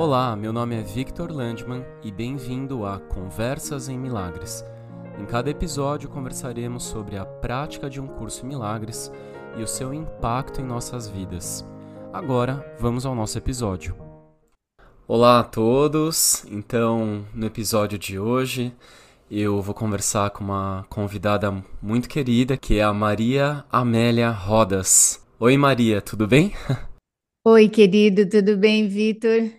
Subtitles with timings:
[0.00, 4.64] Olá, meu nome é Victor Landman e bem-vindo a Conversas em Milagres.
[5.18, 9.10] Em cada episódio conversaremos sobre a prática de um curso em milagres
[9.56, 11.66] e o seu impacto em nossas vidas.
[12.12, 13.96] Agora, vamos ao nosso episódio.
[15.04, 16.44] Olá a todos!
[16.48, 18.72] Então, no episódio de hoje,
[19.28, 25.26] eu vou conversar com uma convidada muito querida, que é a Maria Amélia Rodas.
[25.40, 26.52] Oi, Maria, tudo bem?
[27.44, 29.58] Oi, querido, tudo bem, Vitor?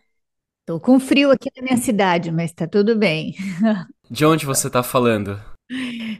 [0.69, 3.33] Tô com frio aqui na minha cidade, mas tá tudo bem.
[4.07, 5.41] De onde você está falando?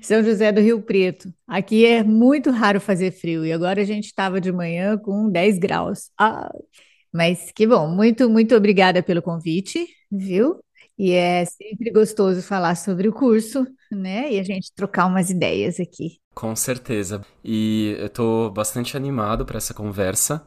[0.02, 1.32] São José do Rio Preto.
[1.48, 5.60] Aqui é muito raro fazer frio e agora a gente estava de manhã com 10
[5.60, 6.10] graus.
[6.20, 6.52] Ah,
[7.14, 10.58] mas que bom, muito, muito obrigada pelo convite, viu?
[10.98, 14.34] E é sempre gostoso falar sobre o curso, né?
[14.34, 16.18] E a gente trocar umas ideias aqui.
[16.34, 17.22] Com certeza.
[17.46, 20.44] E eu tô bastante animado para essa conversa.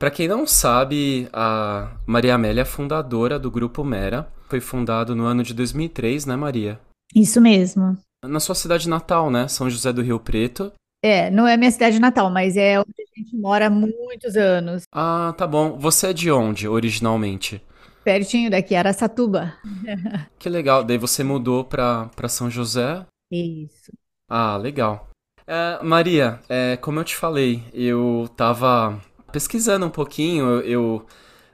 [0.00, 4.26] Para quem não sabe, a Maria Amélia é fundadora do Grupo Mera.
[4.48, 6.80] Foi fundado no ano de 2003, né, Maria?
[7.14, 7.98] Isso mesmo.
[8.24, 9.46] Na sua cidade natal, né?
[9.46, 10.72] São José do Rio Preto.
[11.04, 14.84] É, não é minha cidade natal, mas é onde a gente mora há muitos anos.
[14.90, 15.76] Ah, tá bom.
[15.78, 17.62] Você é de onde, originalmente?
[18.02, 19.52] Pertinho daqui, Araçatuba.
[20.38, 20.82] Que legal.
[20.82, 23.04] Daí você mudou para São José?
[23.30, 23.92] Isso.
[24.30, 25.10] Ah, legal.
[25.46, 28.98] É, Maria, é, como eu te falei, eu tava
[29.30, 31.06] pesquisando um pouquinho, eu, eu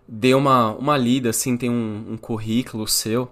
[0.08, 3.30] dei uma, uma lida, assim, tem um, um currículo seu,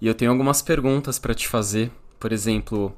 [0.00, 1.90] e eu tenho algumas perguntas para te fazer.
[2.18, 2.94] Por exemplo,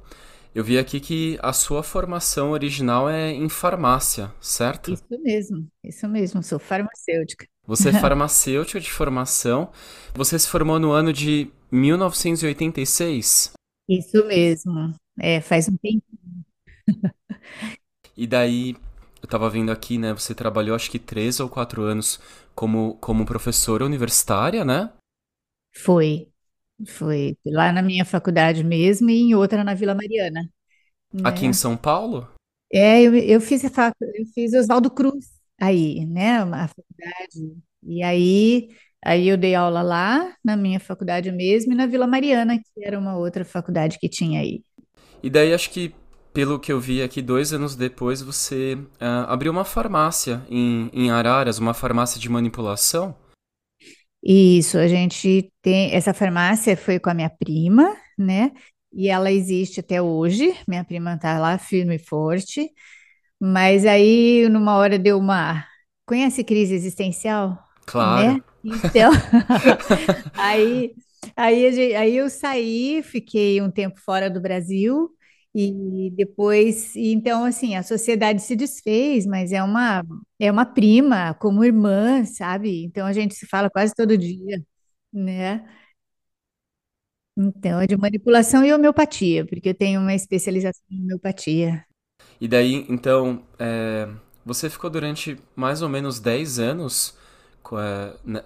[0.55, 4.93] eu vi aqui que a sua formação original é em farmácia, certo?
[4.93, 7.47] Isso mesmo, isso mesmo, sou farmacêutica.
[7.67, 9.71] Você é farmacêutica de formação.
[10.15, 13.53] Você se formou no ano de 1986?
[13.89, 16.05] Isso mesmo, é, faz um tempo.
[18.17, 18.77] E daí,
[19.25, 20.13] eu tava vendo aqui, né?
[20.13, 22.21] Você trabalhou acho que três ou quatro anos
[22.55, 24.93] como, como professora universitária, né?
[25.75, 26.29] Foi,
[26.87, 30.47] foi lá na minha faculdade mesmo e em outra na Vila Mariana,
[31.25, 31.53] Aqui em né?
[31.55, 32.29] São Paulo?
[32.71, 35.27] É, eu, eu fiz a fac, eu fiz Oswaldo Cruz
[35.59, 37.57] aí, né, a faculdade.
[37.83, 38.69] E aí,
[39.03, 42.99] aí eu dei aula lá na minha faculdade mesmo e na Vila Mariana, que era
[42.99, 44.63] uma outra faculdade que tinha aí.
[45.23, 45.95] E daí acho que,
[46.35, 51.09] pelo que eu vi aqui, dois anos depois, você ah, abriu uma farmácia em, em
[51.09, 53.17] Araras, uma farmácia de manipulação.
[54.21, 55.95] Isso, a gente tem.
[55.95, 58.51] Essa farmácia foi com a minha prima, né?
[58.93, 60.57] E ela existe até hoje.
[60.67, 62.69] Minha prima está lá firme e forte.
[63.41, 65.65] Mas aí, numa hora deu uma.
[66.07, 67.57] Conhece crise existencial?
[67.87, 68.35] Claro.
[68.35, 68.43] Né?
[68.65, 69.13] Então,
[70.35, 70.93] aí,
[71.37, 75.11] aí, aí eu saí, fiquei um tempo fora do Brasil.
[75.55, 80.05] E depois, então, assim, a sociedade se desfez, mas é uma,
[80.39, 82.85] é uma prima, como irmã, sabe?
[82.85, 84.61] Então a gente se fala quase todo dia,
[85.13, 85.65] né?
[87.37, 91.85] Então, é de manipulação e homeopatia, porque eu tenho uma especialização em homeopatia.
[92.41, 94.09] E daí, então, é,
[94.45, 97.17] você ficou durante mais ou menos 10 anos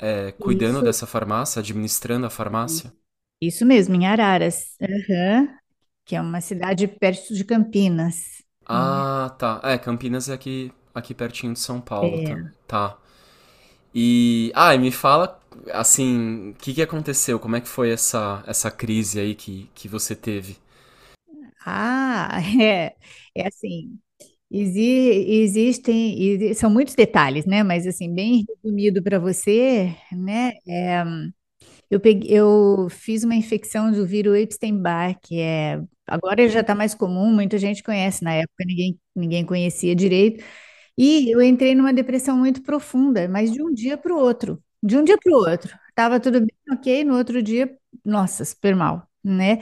[0.01, 2.93] é, é, cuidando Isso, dessa farmácia, administrando a farmácia?
[3.41, 5.59] isso mesmo, em Araras, Aham.
[6.09, 8.43] Que é uma cidade perto de Campinas.
[8.67, 9.61] Ah, tá.
[9.65, 12.37] É, Campinas é aqui, aqui pertinho de São Paulo, tá?
[12.37, 12.53] É.
[12.67, 12.99] Tá.
[13.95, 15.41] E, ah, e me fala,
[15.73, 17.41] assim, o que que aconteceu?
[17.41, 20.59] Como é que foi essa, essa crise aí que, que você teve?
[21.65, 22.95] Ah, é,
[23.35, 23.99] é assim,
[24.51, 27.63] exi- existem, exi- são muitos detalhes, né?
[27.63, 30.53] Mas assim, bem resumido para você, né?
[30.69, 31.05] é,
[31.91, 36.95] eu peguei, eu fiz uma infecção do vírus Epstein-Barr, que é agora já está mais
[36.95, 40.45] comum, muita gente conhece, na época ninguém, ninguém conhecia direito,
[40.99, 44.97] e eu entrei numa depressão muito profunda, mas de um dia para o outro, de
[44.99, 49.09] um dia para o outro, estava tudo bem, ok, no outro dia, nossa, super mal,
[49.25, 49.59] né?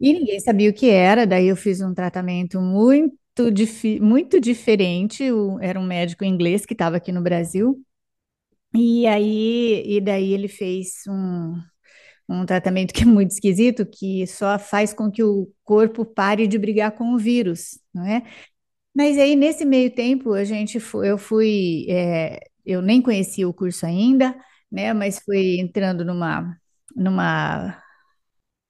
[0.00, 3.16] E ninguém sabia o que era, daí eu fiz um tratamento muito,
[4.00, 5.24] muito diferente.
[5.60, 7.82] era um médico inglês que estava aqui no Brasil,
[8.74, 11.54] e aí, e daí ele fez um,
[12.28, 16.58] um tratamento que é muito esquisito, que só faz com que o corpo pare de
[16.58, 18.22] brigar com o vírus, não é?
[18.94, 23.54] Mas aí, nesse meio tempo, a gente foi, eu fui, é, eu nem conhecia o
[23.54, 24.36] curso ainda,
[24.70, 24.92] né?
[24.92, 26.56] Mas fui entrando numa,
[26.96, 27.82] numa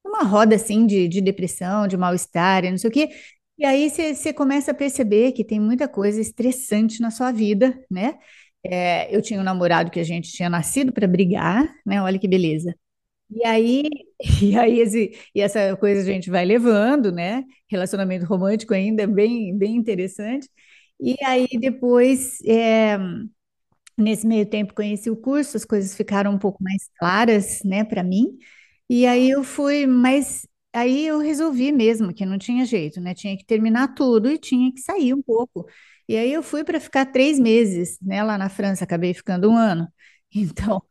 [0.04, 3.08] uma roda assim de, de depressão, de mal-estar, não sei o quê.
[3.58, 8.18] E aí você começa a perceber que tem muita coisa estressante na sua vida, né?
[8.64, 12.00] É, eu tinha um namorado que a gente tinha nascido para brigar, né?
[12.02, 12.74] Olha que beleza.
[13.30, 13.82] E aí,
[14.42, 17.44] e aí esse, e essa coisa a gente vai levando, né?
[17.70, 20.48] Relacionamento romântico ainda bem, bem interessante.
[21.00, 22.98] E aí depois é,
[23.96, 28.02] Nesse meio tempo conheci o curso, as coisas ficaram um pouco mais claras, né, para
[28.04, 28.38] mim.
[28.88, 33.12] E aí eu fui, mas aí eu resolvi mesmo que não tinha jeito, né?
[33.14, 35.66] Tinha que terminar tudo e tinha que sair um pouco.
[36.08, 39.56] E aí eu fui para ficar três meses, né, lá na França, acabei ficando um
[39.56, 39.88] ano.
[40.34, 40.82] Então,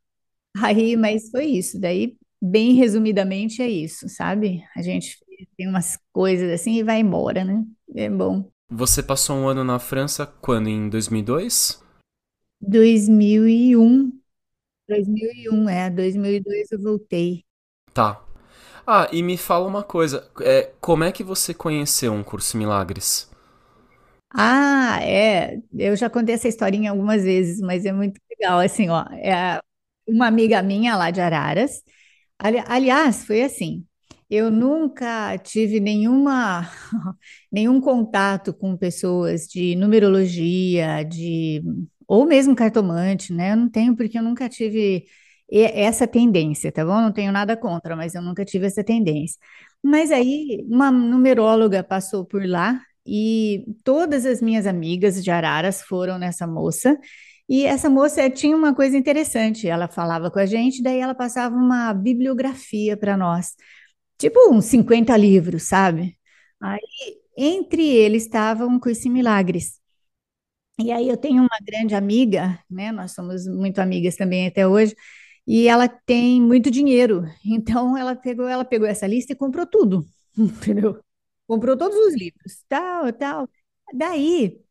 [0.57, 1.79] aí, mas foi isso.
[1.79, 4.63] Daí, bem resumidamente, é isso, sabe?
[4.75, 5.17] A gente
[5.55, 7.63] tem umas coisas assim e vai embora, né?
[7.95, 8.49] É bom.
[8.69, 10.67] Você passou um ano na França quando?
[10.67, 11.81] Em 2002?
[12.61, 14.11] 2001.
[14.87, 15.89] 2001, é.
[15.89, 17.45] 2002 eu voltei.
[17.93, 18.21] Tá.
[18.85, 20.29] Ah, e me fala uma coisa.
[20.41, 23.29] É, como é que você conheceu um curso Milagres?
[24.33, 25.59] Ah, é.
[25.73, 28.59] Eu já contei essa historinha algumas vezes, mas é muito legal.
[28.59, 29.59] Assim, ó, é
[30.07, 31.81] uma amiga minha lá de Araras.
[32.39, 33.85] Ali- aliás, foi assim.
[34.29, 36.69] Eu nunca tive nenhuma,
[37.51, 41.63] nenhum contato com pessoas de numerologia, de
[42.07, 43.51] ou mesmo cartomante, né?
[43.53, 45.05] Eu não tenho porque eu nunca tive
[45.49, 47.01] essa tendência, tá bom?
[47.01, 49.37] Não tenho nada contra, mas eu nunca tive essa tendência.
[49.83, 56.17] Mas aí uma numeróloga passou por lá e todas as minhas amigas de Araras foram
[56.19, 56.97] nessa moça.
[57.49, 61.55] E essa moça tinha uma coisa interessante, ela falava com a gente, daí ela passava
[61.55, 63.55] uma bibliografia para nós.
[64.17, 66.17] Tipo uns 50 livros, sabe?
[66.61, 66.79] Aí,
[67.37, 69.79] entre eles estavam um Curso em Milagres.
[70.79, 72.91] E aí eu tenho uma grande amiga, né?
[72.91, 74.95] Nós somos muito amigas também até hoje,
[75.47, 77.23] e ela tem muito dinheiro.
[77.45, 80.05] Então ela pegou, ela pegou essa lista e comprou tudo,
[80.37, 80.99] entendeu?
[81.47, 83.49] Comprou todos os livros, tal, tal.
[83.93, 84.61] Daí,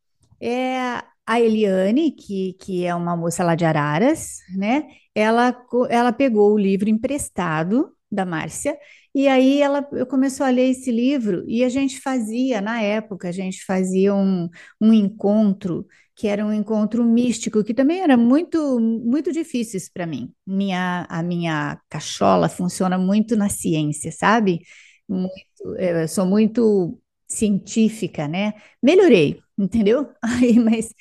[0.41, 4.85] é, a Eliane, que, que é uma moça lá de Araras, né?
[5.15, 5.57] Ela,
[5.91, 8.79] ela pegou o livro emprestado da Márcia,
[9.15, 13.33] e aí ela começou a ler esse livro, e a gente fazia, na época, a
[13.33, 14.49] gente fazia um,
[14.81, 20.33] um encontro, que era um encontro místico, que também era muito, muito difícil para mim.
[20.47, 24.61] Minha, a minha cachola funciona muito na ciência, sabe?
[25.09, 25.33] Muito,
[25.79, 28.55] eu sou muito científica, né?
[28.83, 30.09] Melhorei, entendeu?
[30.23, 30.93] Aí, mas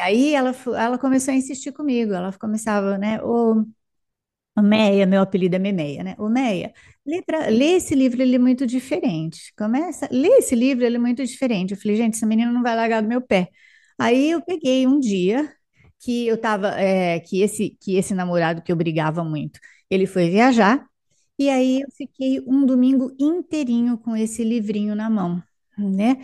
[0.00, 2.12] aí ela, ela começou a insistir comigo.
[2.12, 3.20] Ela começava, né?
[3.22, 3.64] Ô
[4.62, 6.14] Meia, meu apelido é Memeia, né?
[6.18, 6.72] Ô Meia,
[7.06, 9.52] lê, pra- lê esse livro, ele é muito diferente.
[9.56, 11.72] Começa, lê esse livro, ele é muito diferente.
[11.72, 13.48] Eu falei, gente, essa menina não vai largar do meu pé.
[13.98, 15.50] Aí eu peguei um dia
[16.00, 19.58] que eu tava, é, que esse, que esse namorado que eu brigava muito,
[19.90, 20.84] ele foi viajar.
[21.38, 25.42] E aí eu fiquei um domingo inteirinho com esse livrinho na mão,
[25.78, 26.16] né?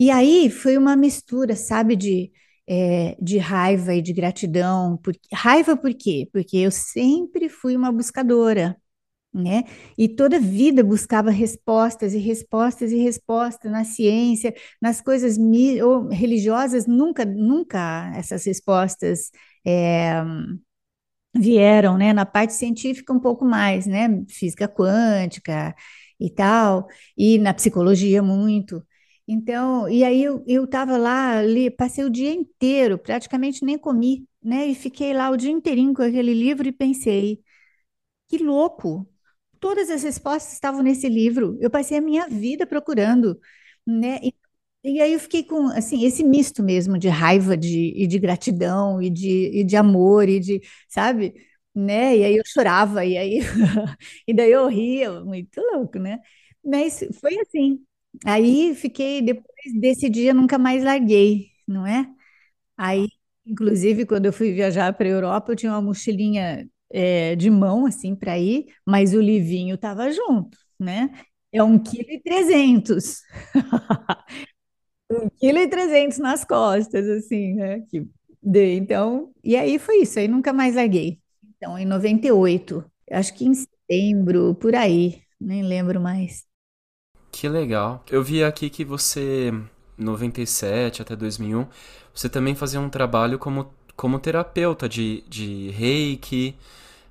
[0.00, 2.32] E aí foi uma mistura, sabe, de,
[2.68, 4.96] é, de raiva e de gratidão.
[4.98, 6.28] Por, raiva por quê?
[6.32, 8.76] Porque eu sempre fui uma buscadora,
[9.34, 9.64] né?
[9.98, 15.36] E toda vida buscava respostas e respostas e respostas na ciência, nas coisas
[15.84, 19.30] ou religiosas, nunca, nunca essas respostas.
[19.66, 20.22] é,
[21.34, 25.74] vieram, né, na parte científica um pouco mais, né, física quântica
[26.18, 28.82] e tal, e na psicologia muito.
[29.28, 34.28] Então, e aí eu, eu tava lá, li, passei o dia inteiro, praticamente nem comi,
[34.42, 37.42] né, e fiquei lá o dia inteirinho com aquele livro e pensei,
[38.28, 39.08] que louco!
[39.60, 41.58] Todas as respostas estavam nesse livro.
[41.60, 43.40] Eu passei a minha vida procurando,
[43.86, 44.20] né?
[44.22, 44.34] E,
[44.84, 49.02] e aí eu fiquei com assim esse misto mesmo de raiva de, e de gratidão
[49.02, 49.28] e de,
[49.60, 51.34] e de amor e de, sabe?
[51.74, 52.18] Né?
[52.18, 53.40] E aí eu chorava e aí
[54.28, 56.20] e daí eu ria, muito louco, né?
[56.64, 57.85] Mas foi assim.
[58.24, 59.46] Aí fiquei depois
[59.80, 62.06] desse dia nunca mais larguei, não é?
[62.76, 63.08] Aí,
[63.46, 67.86] inclusive, quando eu fui viajar para a Europa, eu tinha uma mochilinha é, de mão,
[67.86, 71.10] assim, para ir, mas o livinho estava junto, né?
[71.52, 73.22] É um quilo e trezentos.
[75.10, 77.80] Um quilo e trezentos nas costas, assim, né?
[77.90, 78.06] Que
[78.76, 81.20] então, e aí foi isso, aí nunca mais larguei.
[81.56, 86.45] Então, em 98, acho que em setembro, por aí, nem lembro mais.
[87.36, 88.02] Que legal.
[88.10, 89.52] Eu vi aqui que você,
[89.98, 91.66] 97 até 2001,
[92.14, 96.56] você também fazia um trabalho como, como terapeuta de, de reiki,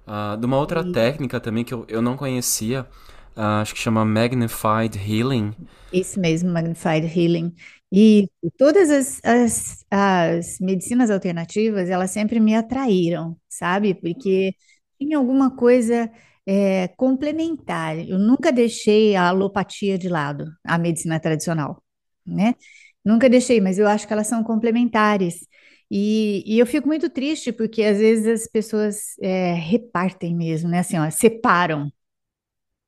[0.07, 2.87] ah, de uma outra técnica também que eu, eu não conhecia,
[3.35, 5.53] ah, acho que chama Magnified Healing.
[5.91, 7.53] Esse mesmo, Magnified Healing.
[7.91, 13.93] E todas as, as, as medicinas alternativas, elas sempre me atraíram, sabe?
[13.93, 14.53] Porque
[14.99, 16.11] tinha alguma coisa
[16.45, 17.97] é, complementar.
[17.97, 21.83] Eu nunca deixei a alopatia de lado, a medicina tradicional,
[22.25, 22.55] né?
[23.03, 25.47] Nunca deixei, mas eu acho que elas são complementares.
[25.89, 30.79] E, e eu fico muito triste porque às vezes as pessoas é, repartem mesmo, né?
[30.79, 31.91] Assim, ó, separam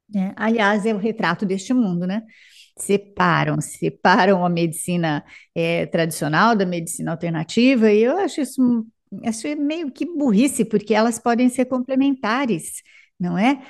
[0.09, 0.33] né?
[0.37, 2.23] Aliás, é o retrato deste mundo, né?
[2.77, 8.85] Separam, separam a medicina eh, tradicional da medicina alternativa, e eu acho isso
[9.23, 12.81] acho meio que burrice, porque elas podem ser complementares,
[13.19, 13.63] não é?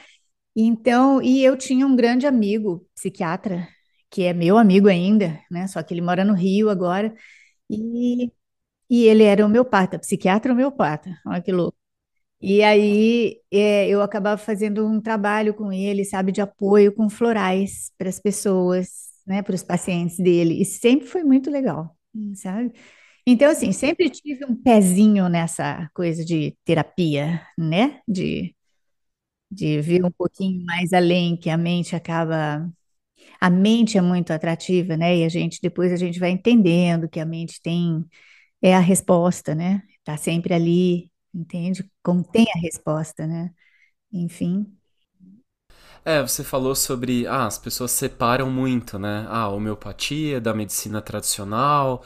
[0.55, 3.67] Então, e eu tinha um grande amigo, psiquiatra,
[4.09, 5.67] que é meu amigo ainda, né?
[5.67, 7.13] Só que ele mora no Rio agora,
[7.69, 8.31] e,
[8.89, 11.77] e ele era homeopata, psiquiatra homeopata, olha que louco.
[12.41, 17.91] E aí é, eu acabava fazendo um trabalho com ele, sabe, de apoio com florais
[17.97, 18.89] para as pessoas,
[19.25, 20.61] né, para os pacientes dele.
[20.61, 21.95] E sempre foi muito legal,
[22.35, 22.73] sabe?
[23.27, 28.01] Então, assim, sempre tive um pezinho nessa coisa de terapia, né?
[28.07, 28.55] De,
[29.51, 32.69] de ver um pouquinho mais além, que a mente acaba.
[33.41, 35.17] A mente é muito atrativa, né?
[35.19, 38.05] E a gente depois a gente vai entendendo que a mente tem
[38.61, 39.83] é a resposta, né?
[40.03, 41.89] Tá sempre ali, entende?
[42.03, 43.51] Contém a resposta, né?
[44.13, 44.67] Enfim.
[46.05, 49.25] É, você falou sobre, ah, as pessoas separam muito, né?
[49.29, 52.03] Ah, a homeopatia da medicina tradicional,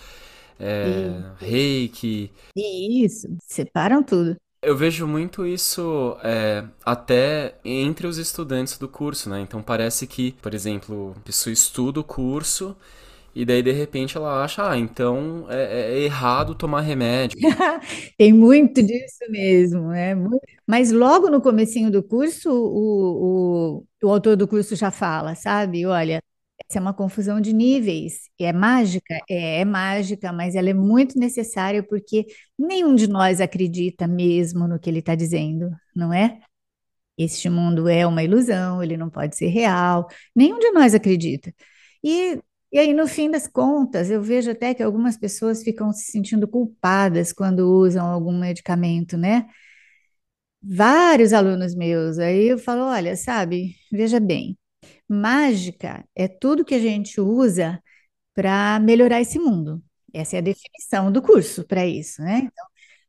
[0.59, 2.31] é, reiki.
[2.55, 4.37] isso, separam tudo.
[4.63, 9.41] Eu vejo muito isso é, até entre os estudantes do curso, né?
[9.41, 12.77] Então parece que, por exemplo, a pessoa estuda o curso
[13.33, 17.39] e daí de repente ela acha, ah, então é, é errado tomar remédio.
[18.17, 20.15] Tem muito disso mesmo, né?
[20.67, 25.87] Mas logo no comecinho do curso, o, o, o autor do curso já fala, sabe?
[25.87, 26.21] Olha,
[26.69, 28.29] essa é uma confusão de níveis.
[28.39, 29.19] É mágica?
[29.29, 32.25] É, é mágica, mas ela é muito necessária porque
[32.57, 36.39] nenhum de nós acredita mesmo no que ele está dizendo, não é?
[37.17, 40.07] Este mundo é uma ilusão, ele não pode ser real.
[40.35, 41.53] Nenhum de nós acredita.
[42.03, 42.39] E,
[42.71, 46.47] e aí, no fim das contas, eu vejo até que algumas pessoas ficam se sentindo
[46.47, 49.47] culpadas quando usam algum medicamento, né?
[50.63, 54.57] Vários alunos meus, aí eu falo, olha, sabe, veja bem,
[55.13, 57.81] mágica é tudo que a gente usa
[58.33, 59.83] para melhorar esse mundo.
[60.13, 62.49] Essa é a definição do curso para isso, né?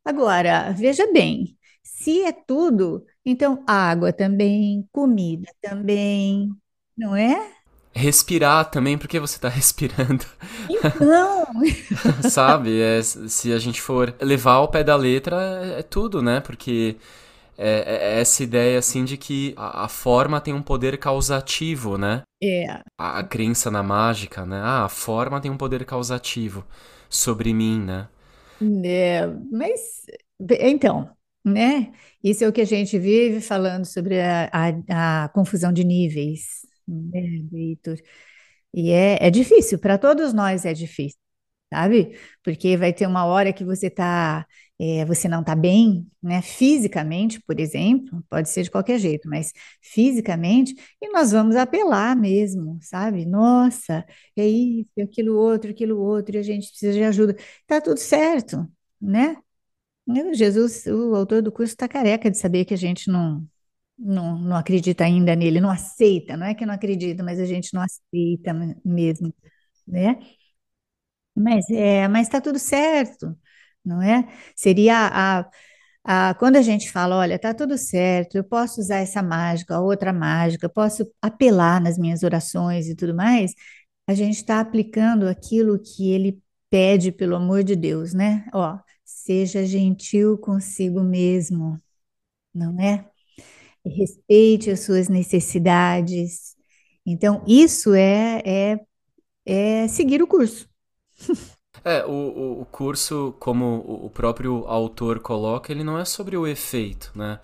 [0.05, 6.49] Agora, veja bem, se é tudo, então água também, comida também,
[6.97, 7.53] não é?
[7.95, 10.25] Respirar também, porque você tá respirando,
[10.69, 11.45] Então,
[12.21, 12.81] sabe?
[12.81, 15.37] É, se a gente for levar ao pé da letra,
[15.77, 16.39] é, é tudo, né?
[16.39, 16.97] Porque
[17.57, 22.23] é, é essa ideia, assim, de que a, a forma tem um poder causativo, né?
[22.41, 24.59] é, A, a crença na mágica, né?
[24.61, 26.65] Ah, a forma tem um poder causativo
[27.09, 28.09] sobre mim, né?
[28.59, 29.79] né, mas
[30.61, 31.09] então,
[31.43, 31.91] né?
[32.23, 36.65] Isso é o que a gente vive falando sobre a, a- a confusão de níveis,
[36.87, 37.97] né, Victor?
[38.73, 41.19] E é, é difícil, para todos nós é difícil.
[41.73, 42.19] sabe?
[42.43, 44.45] Porque vai ter uma hora que você tá,
[44.79, 46.41] é, você não tá bem, né?
[46.41, 52.79] Fisicamente, por exemplo, pode ser de qualquer jeito, mas fisicamente, e nós vamos apelar mesmo,
[52.81, 53.25] sabe?
[53.25, 57.35] Nossa, é isso, aquilo outro, aquilo outro, e a gente precisa de ajuda.
[57.67, 58.67] Tá tudo certo,
[59.01, 59.37] né?
[60.33, 63.45] Jesus, o autor do curso está careca de saber que a gente não,
[63.97, 67.73] não, não acredita ainda nele, não aceita, não é que não acredita, mas a gente
[67.73, 68.53] não aceita
[68.85, 69.33] mesmo,
[69.87, 70.19] né?
[71.35, 73.35] Mas é, mas está tudo certo,
[73.85, 74.27] não é?
[74.55, 75.49] Seria a,
[76.03, 80.13] a, quando a gente fala, olha, está tudo certo, eu posso usar essa mágica, outra
[80.13, 83.53] mágica, eu posso apelar nas minhas orações e tudo mais,
[84.07, 88.45] a gente está aplicando aquilo que ele pede, pelo amor de Deus, né?
[88.53, 91.79] Ó, seja gentil consigo mesmo,
[92.53, 93.09] não é?
[93.85, 96.55] Respeite as suas necessidades.
[97.05, 98.79] Então, isso é, é,
[99.45, 100.69] é seguir o curso.
[101.83, 107.11] É, o, o, curso, como o próprio autor coloca, ele não é sobre o efeito,
[107.15, 107.39] né?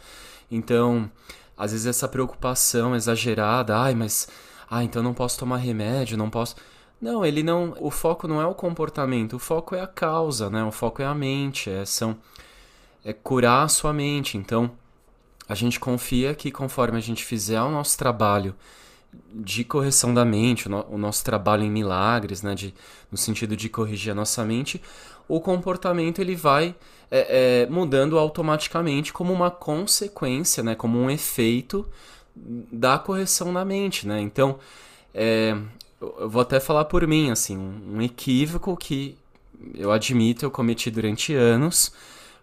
[0.50, 1.10] Então,
[1.58, 4.28] às vezes essa preocupação exagerada, ai, mas,
[4.70, 6.56] ah, então não posso tomar remédio, não posso.
[7.02, 7.76] Não, ele não.
[7.80, 10.64] O foco não é o comportamento, o foco é a causa, né?
[10.64, 12.18] O foco é a mente, é, são,
[13.04, 14.38] é curar a sua mente.
[14.38, 14.72] Então,
[15.48, 18.56] a gente confia que conforme a gente fizer o nosso trabalho
[19.34, 22.74] de correção da mente, o, no- o nosso trabalho em milagres, né, de,
[23.12, 24.82] no sentido de corrigir a nossa mente,
[25.28, 26.76] o comportamento ele vai
[27.12, 31.86] é, é, mudando automaticamente como uma consequência, né, como um efeito
[32.36, 34.22] da correção na mente, né?
[34.22, 34.58] Então,
[35.14, 35.56] é,
[36.02, 39.18] eu vou até falar por mim, assim, um, um equívoco que
[39.74, 41.92] eu admito eu cometi durante anos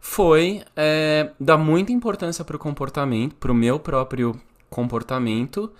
[0.00, 5.72] foi é, dar muita importância para o comportamento, para o meu próprio comportamento,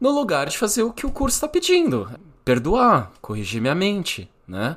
[0.00, 2.10] no lugar de fazer o que o curso está pedindo,
[2.44, 4.76] perdoar, corrigir minha mente, né?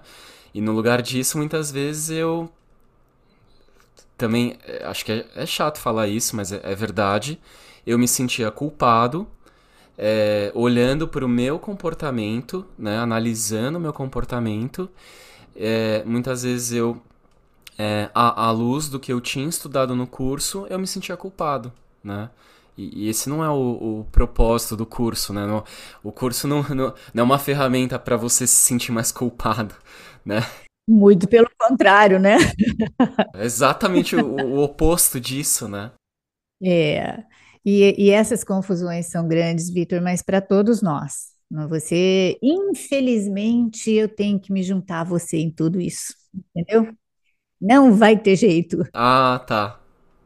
[0.54, 2.52] E no lugar disso, muitas vezes eu
[4.18, 7.40] também, é, acho que é, é chato falar isso, mas é, é verdade,
[7.86, 9.28] eu me sentia culpado,
[9.98, 12.98] é, olhando para o meu comportamento, né?
[12.98, 14.90] Analisando o meu comportamento,
[15.56, 17.02] é, muitas vezes eu
[17.78, 21.72] é, à, à luz do que eu tinha estudado no curso, eu me sentia culpado,
[22.04, 22.30] né?
[22.78, 25.42] E, e esse não é o, o, propósito do curso, né?
[26.04, 29.76] O curso não, não, não é uma ferramenta para você se sentir mais culpado,
[30.26, 30.42] né?
[30.90, 32.38] Muito pelo contrário, né?
[33.36, 35.92] É exatamente o, o oposto disso, né?
[36.64, 37.24] É.
[37.66, 41.32] E, e essas confusões são grandes, Vitor, mas para todos nós.
[41.70, 46.14] Você, infelizmente, eu tenho que me juntar a você em tudo isso,
[46.56, 46.94] entendeu?
[47.60, 48.84] Não vai ter jeito.
[48.94, 49.81] Ah, tá.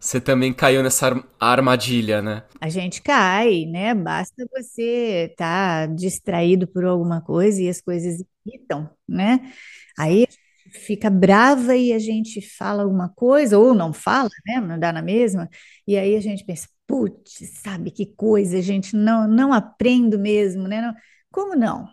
[0.06, 2.44] Você também caiu nessa armadilha, né?
[2.62, 3.96] A gente cai, né?
[3.96, 9.52] Basta você estar tá distraído por alguma coisa e as coisas irritam, né?
[9.98, 10.28] Aí
[10.72, 14.62] fica brava e a gente fala alguma coisa, ou não fala, né?
[14.62, 15.50] Não dá na mesma.
[15.88, 20.68] E aí a gente pensa, putz, sabe que coisa, a gente não, não aprendo mesmo,
[20.68, 20.82] né?
[20.82, 20.94] Não,
[21.32, 21.90] como não?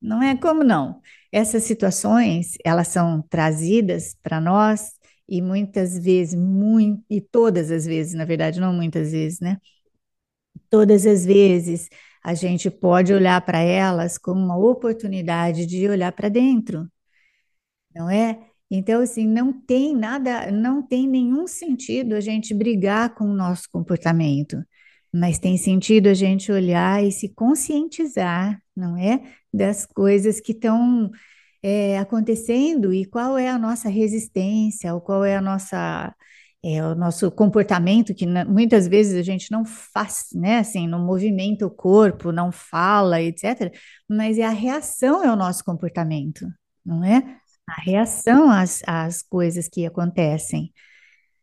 [0.00, 1.02] Não é como não?
[1.30, 4.92] Essas situações, elas são trazidas para nós
[5.30, 9.58] e muitas vezes, muito, e todas as vezes, na verdade, não muitas vezes, né?
[10.68, 11.88] Todas as vezes
[12.24, 16.88] a gente pode olhar para elas como uma oportunidade de olhar para dentro,
[17.94, 18.38] não é?
[18.70, 23.64] Então, assim, não tem nada, não tem nenhum sentido a gente brigar com o nosso
[23.72, 24.62] comportamento,
[25.12, 29.20] mas tem sentido a gente olhar e se conscientizar, não é?
[29.52, 31.10] Das coisas que estão
[31.62, 36.14] é, acontecendo e qual é a nossa resistência, ou qual é a nossa.
[36.62, 40.58] É, o nosso comportamento, que muitas vezes a gente não faz, né?
[40.58, 43.72] Assim, não movimenta o corpo, não fala, etc.
[44.08, 46.46] Mas é a reação é o nosso comportamento,
[46.84, 47.40] não é?
[47.70, 50.72] a reação às, às coisas que acontecem.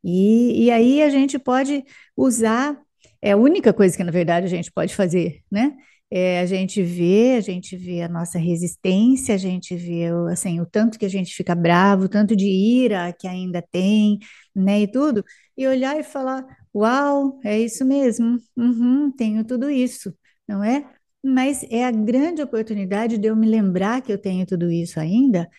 [0.03, 1.83] E, e aí a gente pode
[2.15, 2.77] usar,
[3.21, 5.75] é a única coisa que na verdade a gente pode fazer, né?
[6.09, 10.65] É, a gente vê, a gente vê a nossa resistência, a gente vê assim, o
[10.65, 14.17] tanto que a gente fica bravo, o tanto de ira que ainda tem,
[14.55, 15.23] né, e tudo,
[15.57, 20.15] e olhar e falar, uau, é isso mesmo, uhum, tenho tudo isso,
[20.47, 20.89] não é?
[21.23, 25.49] Mas é a grande oportunidade de eu me lembrar que eu tenho tudo isso ainda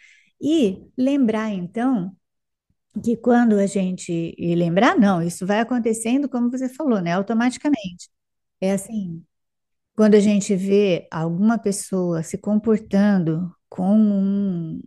[0.41, 2.17] e lembrar, então,
[3.05, 4.35] que quando a gente.
[4.39, 7.13] E lembrar, não, isso vai acontecendo, como você falou, né?
[7.13, 8.09] Automaticamente.
[8.61, 9.25] É assim,
[9.99, 14.81] quando a gente vê alguma pessoa se comportando com um,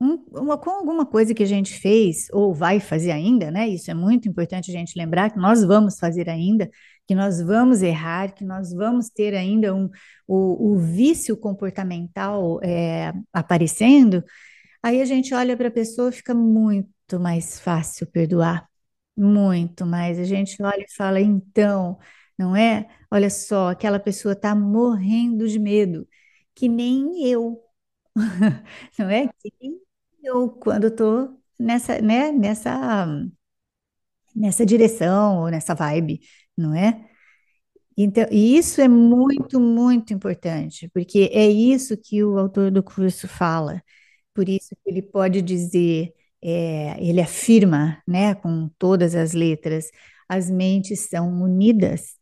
[0.00, 3.68] um, uma, com alguma coisa que a gente fez ou vai fazer ainda, né?
[3.68, 6.68] Isso é muito importante a gente lembrar que nós vamos fazer ainda,
[7.06, 9.88] que nós vamos errar, que nós vamos ter ainda um,
[10.26, 14.20] o, o vício comportamental é, aparecendo.
[14.82, 18.68] Aí a gente olha para a pessoa, fica muito mais fácil perdoar,
[19.16, 20.18] muito mais.
[20.18, 22.00] A gente olha e fala, então,
[22.40, 22.88] não é?
[23.10, 26.08] Olha só, aquela pessoa está morrendo de medo,
[26.54, 27.62] que nem eu,
[28.98, 29.28] não é?
[29.28, 29.80] Que nem
[30.22, 33.06] eu quando estou nessa, né, nessa,
[34.34, 36.20] nessa direção ou nessa vibe,
[36.56, 37.08] não é?
[37.96, 43.28] Então, e isso é muito, muito importante, porque é isso que o autor do curso
[43.28, 43.82] fala
[44.34, 49.90] por isso que ele pode dizer, é, ele afirma, né, com todas as letras,
[50.28, 52.16] as mentes são unidas,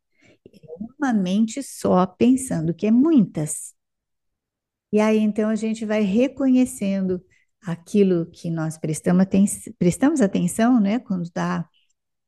[0.99, 3.75] uma mente só pensando que é muitas.
[4.93, 7.23] E aí então a gente vai reconhecendo
[7.63, 9.47] aquilo que nós prestamos, aten
[9.79, 11.69] prestamos atenção, né, quando está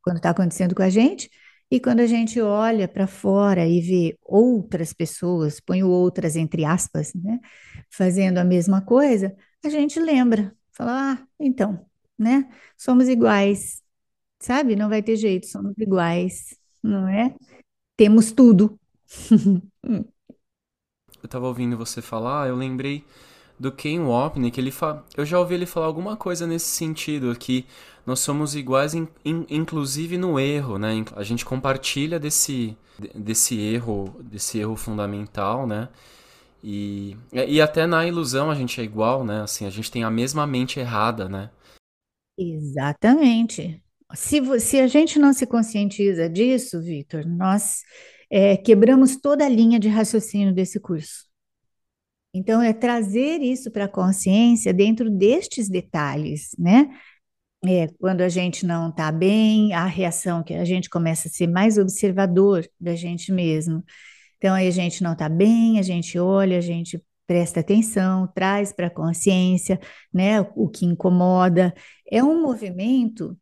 [0.03, 1.31] quando tá acontecendo com a gente,
[1.71, 7.13] e quando a gente olha para fora e vê outras pessoas, ponho outras entre aspas,
[7.15, 7.39] né,
[7.91, 9.35] fazendo a mesma coisa,
[9.65, 11.87] a gente lembra, fala, ah, então,
[12.19, 12.49] né?
[12.77, 13.83] Somos iguais,
[14.41, 14.77] sabe?
[14.77, 17.35] Não vai ter jeito, somos iguais, não é?
[18.01, 18.81] Temos tudo.
[19.93, 20.07] eu
[21.23, 23.05] estava ouvindo você falar, eu lembrei
[23.59, 25.05] do Ken Wapnick, ele fa...
[25.15, 27.67] eu já ouvi ele falar alguma coisa nesse sentido, que
[28.07, 31.05] nós somos iguais, in, in, inclusive no erro, né?
[31.15, 32.75] A gente compartilha desse,
[33.15, 35.91] desse erro, desse erro fundamental, né?
[36.65, 39.43] E, e até na ilusão a gente é igual, né?
[39.43, 41.51] Assim, a gente tem a mesma mente errada, né?
[42.39, 43.83] Exatamente.
[44.15, 47.83] Se, se a gente não se conscientiza disso, Victor, nós
[48.31, 51.29] é, quebramos toda a linha de raciocínio desse curso.
[52.33, 56.89] Então, é trazer isso para a consciência dentro destes detalhes, né?
[57.67, 61.47] É, quando a gente não está bem, a reação que a gente começa a ser
[61.47, 63.85] mais observador da gente mesmo.
[64.39, 68.73] Então, aí a gente não está bem, a gente olha, a gente presta atenção, traz
[68.73, 69.79] para a consciência,
[70.13, 71.75] né, o que incomoda.
[72.11, 73.39] É um movimento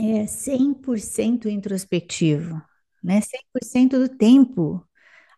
[0.00, 2.60] é, 100% introspectivo,
[3.02, 4.84] né, 100% do tempo.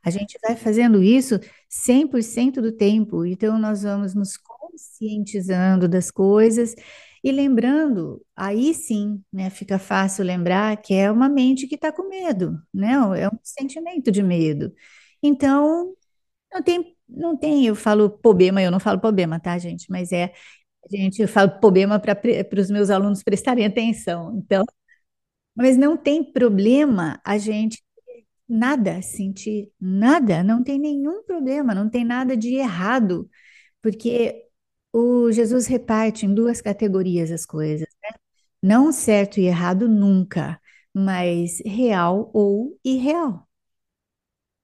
[0.05, 6.75] A gente vai fazendo isso 100% do tempo, então nós vamos nos conscientizando das coisas
[7.25, 12.09] e lembrando, aí sim, né, fica fácil lembrar que é uma mente que está com
[12.09, 12.93] medo, né?
[13.21, 14.73] É um sentimento de medo.
[15.23, 15.95] Então,
[16.53, 19.91] não tem, não tem, eu falo problema, eu não falo problema, tá, gente?
[19.91, 20.33] Mas é,
[20.91, 24.37] gente, eu falo problema para os meus alunos prestarem atenção.
[24.39, 24.65] Então,
[25.57, 27.83] mas não tem problema a gente
[28.49, 33.29] nada sentir nada, não tem nenhum problema, não tem nada de errado,
[33.83, 34.47] porque
[34.93, 38.11] o Jesus reparte em duas categorias as coisas, né?
[38.63, 40.61] Não certo e errado nunca,
[40.95, 43.48] mas real ou irreal.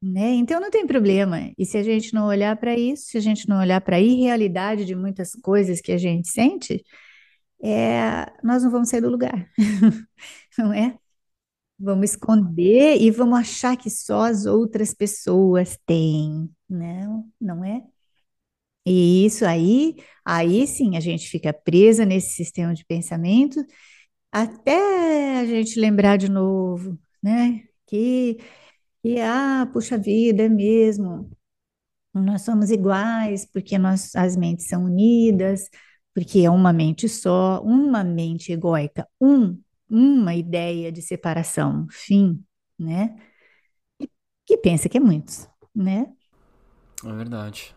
[0.04, 0.34] Né?
[0.34, 1.50] Então não tem problema.
[1.56, 4.00] E se a gente não olhar para isso, se a gente não olhar para a
[4.00, 6.84] irrealidade de muitas coisas que a gente sente,
[7.62, 9.50] é, nós não vamos sair do lugar,
[10.58, 10.98] não é?
[11.78, 16.50] Vamos esconder e vamos achar que só as outras pessoas têm.
[16.68, 17.82] Não, não é?
[18.86, 23.64] E isso aí, aí sim a gente fica presa nesse sistema de pensamento
[24.32, 27.62] até a gente lembrar de novo, né?
[27.86, 28.38] Que,
[29.04, 31.30] que ah, puxa vida, é mesmo.
[32.14, 35.68] Nós somos iguais porque nós, as mentes são unidas,
[36.14, 42.42] porque é uma mente só, uma mente egóica, um, uma ideia de separação, fim,
[42.78, 43.14] né?
[44.46, 46.06] Que pensa que é muitos, né?
[47.04, 47.74] É verdade.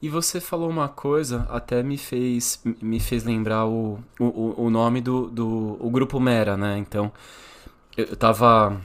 [0.00, 5.02] E você falou uma coisa, até me fez, me fez lembrar o, o, o nome
[5.02, 6.78] do, do o grupo Mera, né?
[6.78, 7.12] Então,
[7.96, 8.80] eu tava,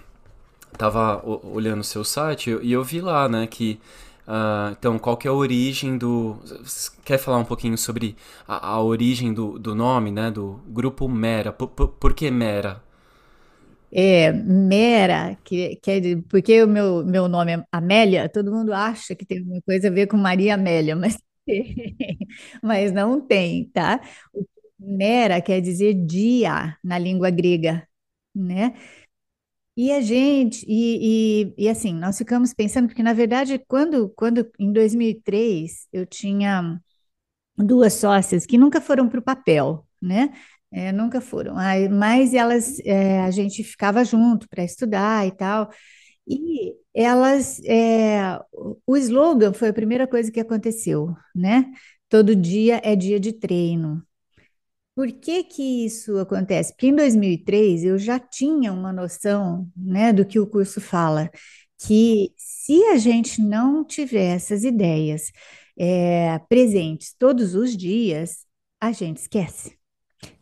[0.77, 3.79] tava olhando o seu site e eu vi lá, né, que
[4.27, 6.37] Uh, então, qual que é a origem do...
[7.05, 8.13] Quer falar um pouquinho sobre
[8.45, 10.29] a, a origem do, do nome, né?
[10.29, 11.53] Do grupo Mera.
[11.53, 12.83] Por, por, por que Mera?
[13.91, 19.15] É, Mera, que, que é porque o meu, meu nome é Amélia, todo mundo acha
[19.15, 21.17] que tem alguma coisa a ver com Maria Amélia, mas,
[22.61, 24.01] mas não tem, tá?
[24.79, 27.87] Mera quer dizer dia na língua grega,
[28.35, 28.75] né?
[29.77, 34.49] E a gente, e, e, e, assim, nós ficamos pensando, porque na verdade, quando, quando
[34.59, 36.81] em 2003 eu tinha
[37.57, 40.33] duas sócias que nunca foram para o papel, né?
[40.71, 41.55] É, nunca foram,
[41.91, 45.69] mas elas, é, a gente ficava junto para estudar e tal,
[46.27, 48.39] e elas, é,
[48.85, 51.71] o slogan foi a primeira coisa que aconteceu, né?
[52.09, 54.03] Todo dia é dia de treino.
[54.97, 56.73] Por que que isso acontece?
[56.73, 61.29] Porque em 2003 eu já tinha uma noção, né, do que o curso fala,
[61.85, 65.31] que se a gente não tiver essas ideias
[65.77, 68.39] é, presentes todos os dias,
[68.81, 69.77] a gente esquece.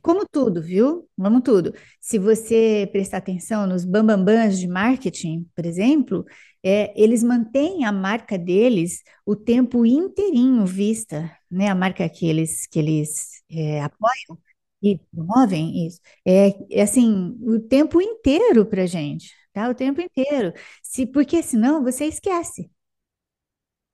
[0.02, 1.06] Como tudo, viu?
[1.18, 1.74] Vamos tudo.
[2.00, 6.24] Se você prestar atenção nos bambambãs de marketing, por exemplo,
[6.64, 11.68] é, eles mantêm a marca deles o tempo inteirinho vista, né?
[11.68, 14.40] A marca que eles, que eles é, apoiam,
[14.86, 19.70] e promovem isso, é, é assim, o tempo inteiro para gente, tá?
[19.70, 20.54] O tempo inteiro.
[20.84, 22.70] Se, porque senão você esquece,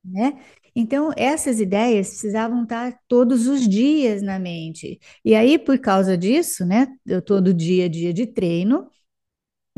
[0.04, 0.40] né?
[0.76, 5.00] Então, essas ideias precisavam estar todos os dias na mente.
[5.24, 6.88] E aí, por causa disso, né?
[7.06, 8.90] Eu todo dia, dia de treino,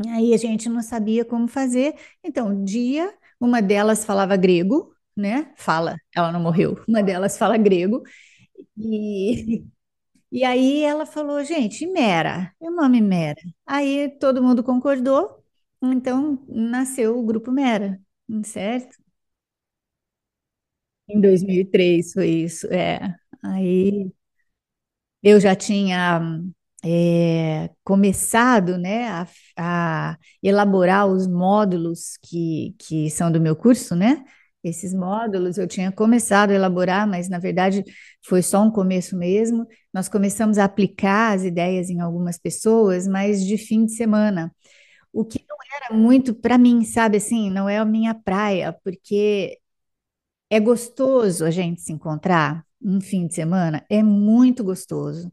[0.08, 1.94] aí a gente não sabia como fazer.
[2.24, 5.52] Então, dia, uma delas falava grego, né?
[5.56, 6.82] Fala, ela não morreu.
[6.88, 8.02] Uma delas fala grego.
[8.78, 9.64] E
[10.34, 13.40] E aí ela falou, gente, Mera, é o nome Mera.
[13.66, 15.44] Aí todo mundo concordou,
[15.82, 18.00] então nasceu o grupo Mera,
[18.44, 18.96] certo?
[21.08, 23.14] Em 2003 foi isso, é.
[23.42, 24.10] Aí
[25.22, 26.20] eu já tinha
[26.84, 29.26] é, começado, né, a,
[30.12, 34.24] a elaborar os módulos que, que são do meu curso, né?
[34.64, 37.84] Esses módulos eu tinha começado a elaborar, mas na verdade
[38.26, 39.66] foi só um começo mesmo.
[39.92, 44.52] Nós começamos a aplicar as ideias em algumas pessoas, mas de fim de semana.
[45.12, 49.58] O que não era muito para mim, sabe assim, não é a minha praia, porque
[50.50, 55.32] é gostoso a gente se encontrar um fim de semana, é muito gostoso.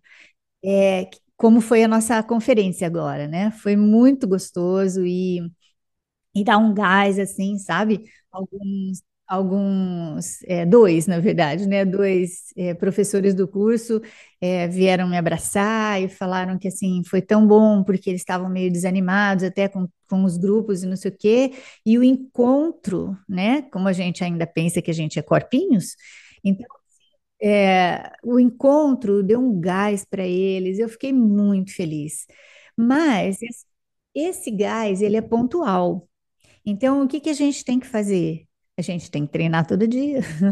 [0.65, 3.51] É, como foi a nossa conferência agora, né?
[3.51, 5.41] Foi muito gostoso e,
[6.35, 8.05] e dá um gás, assim, sabe?
[8.31, 11.85] Alguns alguns, é, dois, na verdade, né?
[11.85, 14.01] Dois é, professores do curso
[14.41, 18.69] é, vieram me abraçar e falaram que assim foi tão bom porque eles estavam meio
[18.71, 21.53] desanimados até com, com os grupos e não sei o quê.
[21.85, 23.61] E o encontro, né?
[23.71, 25.95] Como a gente ainda pensa que a gente é corpinhos,
[26.43, 26.67] então
[27.41, 30.79] é, o encontro deu um gás para eles.
[30.79, 32.27] Eu fiquei muito feliz.
[32.77, 33.37] Mas
[34.15, 36.07] esse, gás ele é pontual.
[36.65, 38.47] Então, o que que a gente tem que fazer?
[38.81, 40.21] A gente tem que treinar todo dia.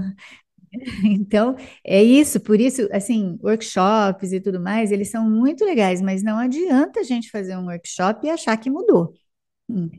[1.03, 6.23] Então, é isso, por isso, assim, workshops e tudo mais, eles são muito legais, mas
[6.23, 9.13] não adianta a gente fazer um workshop e achar que mudou
[9.69, 9.89] hum,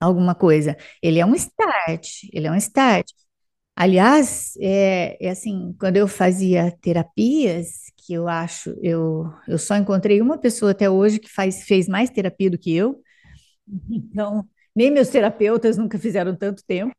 [0.00, 0.76] alguma coisa.
[1.02, 3.08] Ele é um start, ele é um start.
[3.76, 10.20] Aliás, é, é assim, quando eu fazia terapias, que eu acho, eu, eu só encontrei
[10.20, 13.00] uma pessoa até hoje que faz, fez mais terapia do que eu,
[13.90, 16.94] então, nem meus terapeutas nunca fizeram tanto tempo.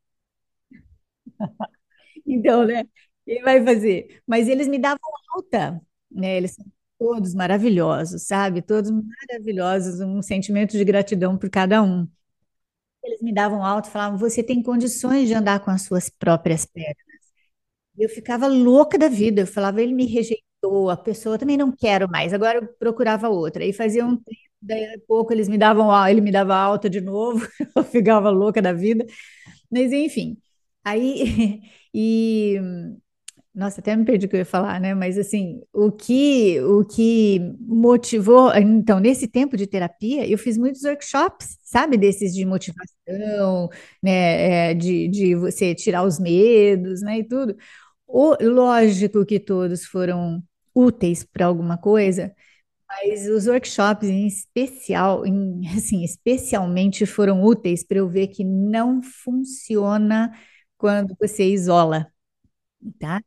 [2.26, 2.84] Então, né?
[3.26, 4.22] Quem vai fazer?
[4.28, 5.00] Mas eles me davam
[5.36, 6.38] alta, né?
[6.38, 6.66] Eles são
[6.98, 8.62] todos maravilhosos, sabe?
[8.62, 12.08] Todos maravilhosos, um sentimento de gratidão por cada um.
[13.04, 16.66] Eles me davam alta e falavam: você tem condições de andar com as suas próprias
[16.66, 16.98] pernas.
[17.98, 19.42] E Eu ficava louca da vida.
[19.42, 22.34] Eu falava, ele me rejeitou, a pessoa também não quero mais.
[22.34, 23.64] Agora eu procurava outra.
[23.64, 27.02] Aí fazia um tempo, daí a pouco eles me davam, ele me dava alta de
[27.02, 27.46] novo.
[27.76, 29.06] Eu ficava louca da vida.
[29.72, 30.38] Mas enfim.
[30.84, 31.62] Aí
[31.94, 32.60] e
[33.54, 34.94] nossa, até me perdi o que eu ia falar, né?
[34.94, 40.84] Mas assim, o que o que motivou, então, nesse tempo de terapia, eu fiz muitos
[40.84, 43.70] workshops, sabe, desses de motivação,
[44.02, 47.56] né, é, de, de você tirar os medos, né, e tudo.
[48.08, 50.42] O, lógico que todos foram
[50.74, 52.34] úteis para alguma coisa,
[52.88, 59.02] mas os workshops em especial, em, assim, especialmente foram úteis para eu ver que não
[59.04, 60.32] funciona
[60.80, 62.12] quando você isola,
[63.00, 63.22] tá?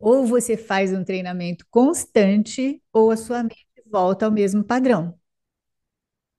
[0.00, 5.18] Ou você faz um treinamento constante, ou a sua mente volta ao mesmo padrão,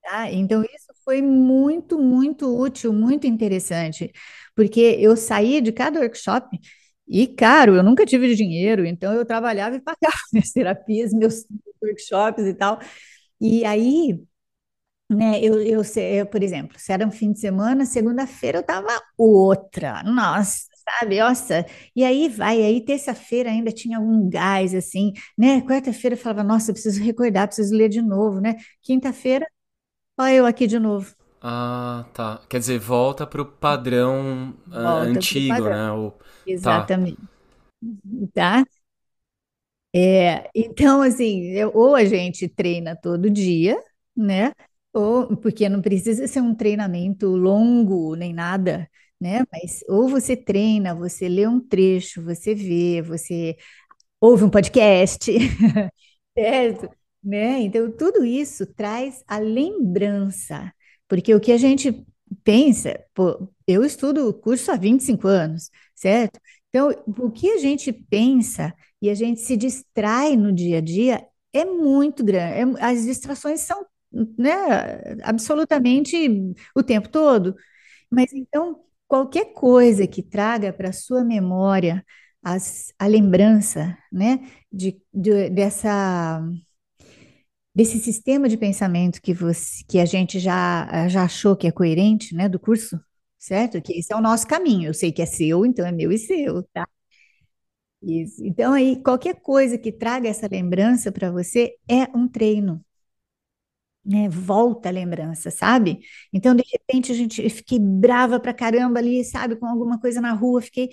[0.02, 0.32] tá?
[0.32, 4.12] Então, isso foi muito, muito útil, muito interessante,
[4.56, 6.48] porque eu saía de cada workshop
[7.08, 11.46] e, caro, eu nunca tive dinheiro, então eu trabalhava e pagava minhas terapias, meus
[11.82, 12.80] workshops e tal.
[13.42, 14.20] E aí
[15.10, 20.02] né, eu, eu, por exemplo, se era um fim de semana, segunda-feira eu tava outra,
[20.04, 20.64] nossa,
[21.00, 21.66] sabe, nossa,
[21.96, 26.72] e aí vai, aí terça-feira ainda tinha algum gás, assim, né, quarta-feira eu falava, nossa,
[26.72, 29.46] eu preciso recordar, preciso ler de novo, né, quinta-feira,
[30.20, 32.40] ó eu aqui de novo, Ah, tá.
[32.50, 34.54] Quer dizer, volta pro padrão
[35.14, 35.92] pro antigo, padrão, né?
[35.92, 36.14] O...
[36.62, 36.92] Tá.
[36.94, 37.28] exatamente,
[38.34, 38.66] tá?
[39.94, 43.82] É, então, assim, eu- ou a gente treina todo dia,
[44.16, 44.52] né?
[44.96, 49.44] Ou, porque não precisa ser um treinamento longo nem nada, né?
[49.52, 53.58] Mas ou você treina, você lê um trecho, você vê, você
[54.22, 55.32] ouve um podcast,
[56.38, 56.90] certo?
[57.24, 57.62] Né?
[57.62, 60.72] Então, tudo isso traz a lembrança,
[61.08, 62.06] porque o que a gente
[62.44, 66.40] pensa, pô, eu estudo o curso há 25 anos, certo?
[66.70, 71.26] Então, o que a gente pensa e a gente se distrai no dia a dia
[71.54, 72.78] é muito grande.
[72.80, 73.86] É- as distrações são,
[74.38, 74.52] né,
[75.24, 76.16] absolutamente
[76.76, 77.56] o tempo todo.
[78.12, 82.06] Mas então, qualquer coisa que traga para a sua memória
[82.44, 84.40] as- a lembrança, né,
[84.72, 86.42] de, de- dessa,
[87.76, 92.34] desse sistema de pensamento que você, que a gente já, já achou que é coerente,
[92.36, 93.00] né, do curso,
[93.38, 93.82] certo?
[93.82, 94.88] Que esse é o nosso caminho.
[94.90, 96.88] Eu sei que é seu, então é meu e seu, tá?
[98.02, 98.46] Isso.
[98.46, 102.84] Então, aí, qualquer coisa que traga essa lembrança para você é um treino,
[104.06, 104.30] né?
[104.30, 106.00] Volta a lembrança, sabe?
[106.34, 110.22] Então, de repente, a gente, eu fiquei brava pra caramba ali, sabe, com alguma coisa
[110.22, 110.90] na rua, fiquei.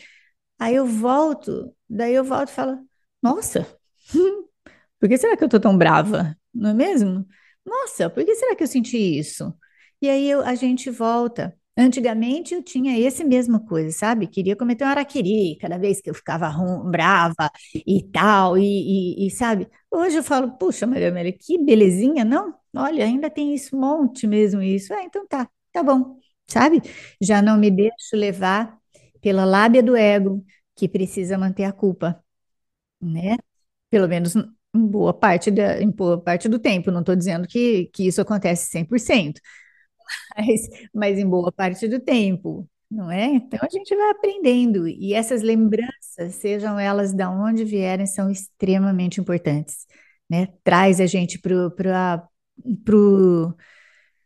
[0.59, 2.79] Aí eu volto, daí eu volto e falo,
[3.23, 3.67] nossa,
[5.01, 6.37] por que será que eu tô tão brava?
[6.55, 7.27] Não é mesmo?
[7.65, 9.55] Nossa, por que será que eu senti isso?
[10.01, 11.57] E aí eu- a gente volta.
[11.77, 14.27] Antigamente eu tinha esse mesma coisa, sabe?
[14.27, 17.51] Queria cometer um araquiri cada vez que eu ficava rum- brava
[17.87, 18.63] e tal, e,
[19.25, 19.69] e- e, sabe?
[19.91, 22.55] Hoje eu falo, puxa, Maria Amélia, que belezinha, não?
[22.75, 24.93] Olha, ainda tem um monte mesmo isso.
[24.95, 26.81] Ah, então tá, tá bom, sabe?
[27.21, 28.79] Já não me deixo levar
[29.21, 30.45] pela lábia do ego,
[30.77, 32.23] que precisa manter a culpa,
[33.01, 33.37] né?
[33.91, 36.91] Pelo menos em boa parte da, em boa parte do tempo.
[36.93, 39.41] Não estou dizendo que, que isso acontece 100%,
[40.37, 40.61] mas,
[40.95, 43.27] mas em boa parte do tempo, não é?
[43.27, 44.89] Então a gente vai aprendendo.
[44.89, 49.87] E essas lembranças, sejam elas de onde vierem, são extremamente importantes,
[50.31, 50.49] né?
[50.65, 52.29] Traz a gente para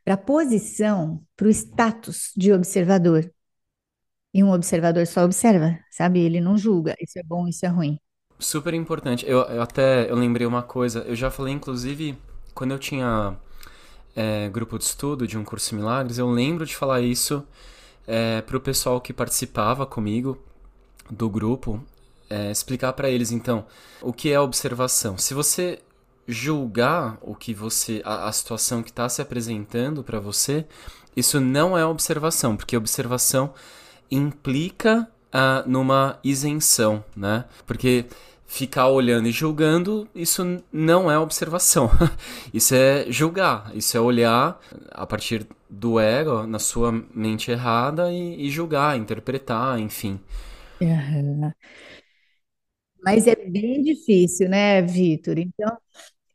[0.07, 3.31] a posição, para o status de observador.
[4.33, 6.21] E um observador só observa, sabe?
[6.21, 6.95] Ele não julga.
[7.01, 7.99] Isso é bom, isso é ruim.
[8.39, 9.25] Super importante.
[9.27, 11.01] Eu, eu até eu lembrei uma coisa.
[11.01, 12.19] Eu já falei, inclusive,
[12.55, 13.37] quando eu tinha
[14.15, 17.47] é, grupo de estudo de um curso em Milagres, eu lembro de falar isso
[18.07, 20.39] é, pro pessoal que participava comigo
[21.11, 21.83] do grupo,
[22.29, 23.67] é, explicar para eles então
[24.03, 25.17] o que é observação.
[25.19, 25.81] Se você
[26.27, 30.67] julgar o que você a, a situação que está se apresentando para você,
[31.17, 33.53] isso não é observação, porque observação
[34.11, 37.45] implica uh, numa isenção, né?
[37.67, 38.07] Porque
[38.47, 41.91] ficar olhando e julgando, isso não é observação.
[42.55, 44.61] isso é julgar, isso é olhar
[44.91, 50.21] a partir do ego, na sua mente errada e, e julgar, interpretar, enfim.
[50.81, 51.55] Aham.
[53.03, 55.39] Mas é bem difícil, né, Vitor?
[55.39, 55.77] Então,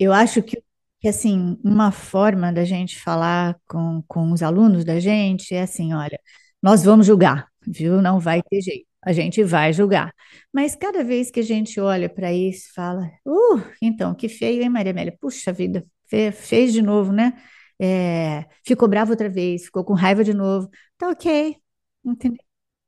[0.04, 0.62] eu acho que,
[1.00, 5.94] que, assim, uma forma da gente falar com, com os alunos da gente é assim,
[5.94, 6.20] olha,
[6.62, 8.02] nós vamos julgar, viu?
[8.02, 8.88] Não vai ter jeito.
[9.04, 10.14] A gente vai julgar.
[10.54, 14.70] Mas cada vez que a gente olha para isso, fala, uh, então, que feio, hein,
[14.70, 15.18] Maria Amélia?
[15.20, 17.34] Puxa vida, fe- fez de novo, né?
[17.80, 20.70] É, ficou bravo outra vez, ficou com raiva de novo.
[20.98, 21.58] Tá ok,
[22.06, 22.44] entendeu?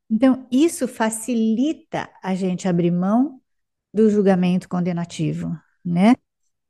[0.10, 3.42] Então, isso facilita a gente abrir mão
[3.94, 6.16] do julgamento condenativo, né?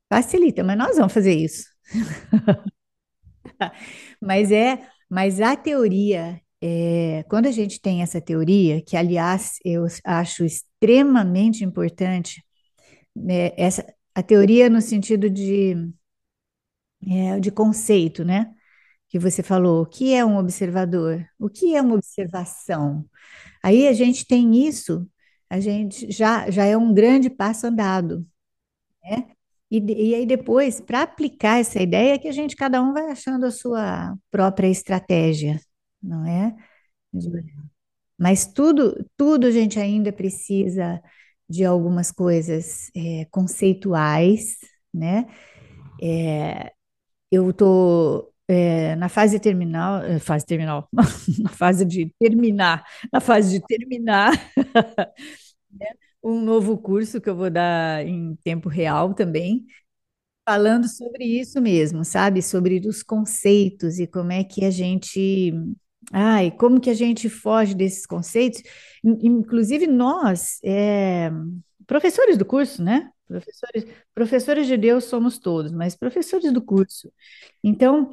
[0.08, 1.64] Facilita, mas nós vamos fazer isso.
[4.20, 9.86] Mas é, mas a teoria, é, quando a gente tem essa teoria, que aliás eu
[10.04, 12.42] acho extremamente importante,
[13.16, 15.76] né, essa, a teoria no sentido de,
[17.06, 18.52] é, de conceito, né?
[19.08, 21.26] Que você falou, o que é um observador?
[21.38, 23.06] O que é uma observação?
[23.64, 25.08] Aí a gente tem isso,
[25.50, 28.26] a gente já, já é um grande passo andado,
[29.04, 29.33] né?
[29.74, 33.10] E, e aí depois, para aplicar essa ideia, é que a gente, cada um vai
[33.10, 35.60] achando a sua própria estratégia,
[36.02, 36.54] não é?
[38.18, 41.02] Mas tudo, tudo a gente ainda precisa
[41.48, 44.56] de algumas coisas é, conceituais,
[44.92, 45.26] né?
[47.30, 48.32] Eu estou
[48.98, 50.88] na fase terminal, eh, fase terminal,
[51.42, 54.32] na fase de terminar, na fase de terminar
[56.24, 59.66] um novo curso que eu vou dar em tempo real também,
[60.48, 62.42] falando sobre isso mesmo, sabe?
[62.42, 65.52] Sobre os conceitos e como é que a gente,
[66.12, 68.62] ai, como que a gente foge desses conceitos.
[69.04, 71.30] In- Inclusive nós, é,
[71.86, 73.10] professores do curso, né?
[73.28, 77.12] Professores, professores de Deus somos todos, mas professores do curso.
[77.62, 78.10] Então,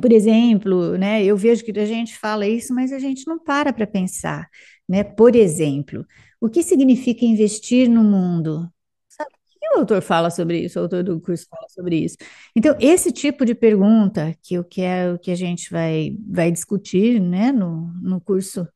[0.00, 3.72] por exemplo, né, eu vejo que a gente fala isso, mas a gente não para
[3.72, 4.48] para pensar,
[4.88, 5.02] né?
[5.02, 6.06] Por exemplo,
[6.40, 8.70] o que significa investir no mundo?
[9.08, 10.78] Sabe, o que o autor fala sobre isso?
[10.78, 12.16] O autor do curso fala sobre isso.
[12.56, 17.52] Então, esse tipo de pergunta que eu quero que a gente vai, vai discutir, né,
[17.52, 18.66] no, no curso,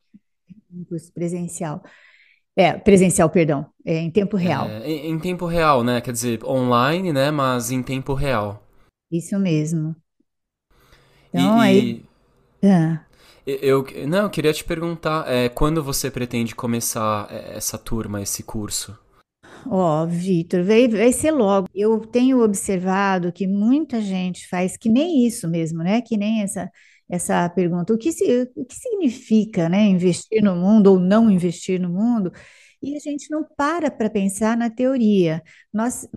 [0.69, 1.83] no curso presencial.
[2.57, 4.69] É, presencial, perdão, é, em tempo real.
[4.69, 5.99] É, em, em tempo real, né?
[5.99, 7.29] Quer dizer, online, né?
[7.29, 8.63] Mas em tempo real.
[9.11, 9.93] Isso mesmo.
[11.29, 12.01] Então, aí,
[12.63, 13.14] E, ah, e
[13.45, 18.43] eu, não, eu queria te perguntar, é, quando você pretende começar é, essa turma, esse
[18.43, 18.97] curso?
[19.67, 21.67] Ó, Vitor, vai, vai ser logo.
[21.73, 26.01] Eu tenho observado que muita gente faz que nem isso mesmo, né?
[26.01, 26.69] Que nem essa,
[27.09, 27.93] essa pergunta.
[27.93, 32.31] O que, se- o que significa, né, investir no mundo ou não investir no mundo?
[32.81, 35.41] E a gente não para para pensar na teoria.
[35.73, 36.07] Nós,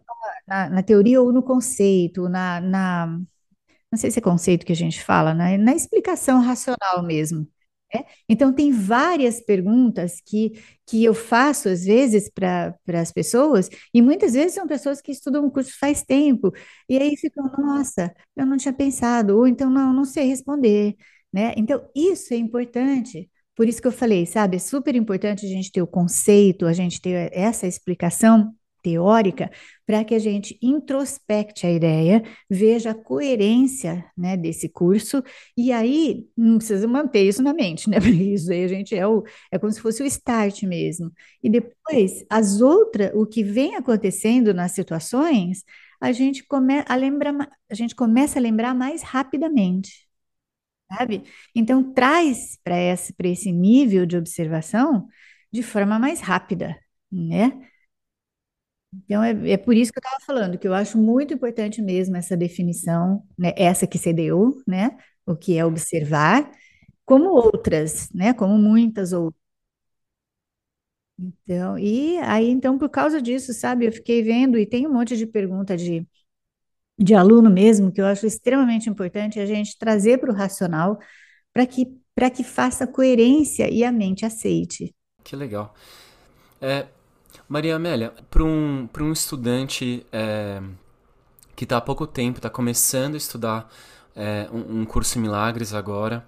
[0.46, 3.18] na, na teoria ou no conceito, na, na
[3.92, 5.56] não sei se é conceito que a gente fala, né?
[5.58, 7.46] Na explicação racional mesmo.
[7.94, 8.04] né?
[8.28, 10.52] Então, tem várias perguntas que,
[10.86, 15.46] que eu faço, às vezes, para as pessoas, e muitas vezes são pessoas que estudam
[15.46, 16.52] o curso faz tempo,
[16.88, 20.94] e aí ficam, nossa, eu não tinha pensado, ou então, não, não sei responder,
[21.32, 21.54] né?
[21.56, 23.30] Então, isso é importante.
[23.54, 26.72] Por isso que eu falei, sabe, é super importante a gente ter o conceito, a
[26.72, 28.54] gente ter essa explicação
[28.90, 29.50] teórica,
[29.86, 35.22] para que a gente introspecte a ideia veja a coerência, né, desse curso,
[35.56, 37.98] e aí não precisa manter isso na mente, né?
[38.00, 41.12] Porque isso aí a gente é o, é como se fosse o start mesmo.
[41.42, 45.64] E depois, as outras, o que vem acontecendo nas situações,
[46.00, 47.32] a gente come, a lembra,
[47.70, 50.06] a gente começa a lembrar mais rapidamente,
[50.92, 51.24] sabe?
[51.54, 55.08] Então traz para esse, esse nível de observação
[55.52, 56.76] de forma mais rápida,
[57.10, 57.68] né?
[58.92, 62.16] Então, é, é por isso que eu estava falando, que eu acho muito importante mesmo
[62.16, 64.96] essa definição, né, essa que você deu, né,
[65.26, 66.50] o que é observar,
[67.04, 69.38] como outras, né, como muitas outras.
[71.18, 75.16] Então, e aí, então, por causa disso, sabe, eu fiquei vendo, e tem um monte
[75.16, 76.06] de pergunta de,
[76.98, 80.98] de aluno mesmo, que eu acho extremamente importante a gente trazer para o racional,
[81.52, 84.94] para que, para que faça coerência e a mente aceite.
[85.24, 85.74] Que legal.
[86.60, 86.86] É,
[87.48, 90.60] Maria Amélia, para um, um estudante é,
[91.56, 93.72] que está há pouco tempo, está começando a estudar
[94.14, 96.26] é, um, um curso em Milagres agora,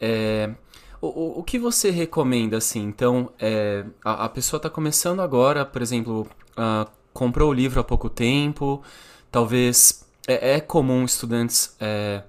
[0.00, 0.52] é,
[1.00, 2.82] o, o, que você recomenda, assim?
[2.82, 6.26] Então, é, a, a pessoa está começando agora, por exemplo,
[6.56, 8.82] ah, comprou o livro há pouco tempo,
[9.30, 12.22] talvez é, é comum estudantes é,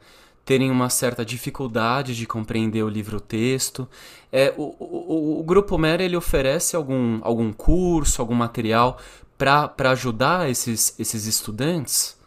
[0.52, 3.88] terem uma certa dificuldade de compreender o livro-texto.
[4.30, 9.00] É, o, o, o Grupo Mera ele oferece algum, algum curso, algum material
[9.38, 12.18] para ajudar esses, esses estudantes?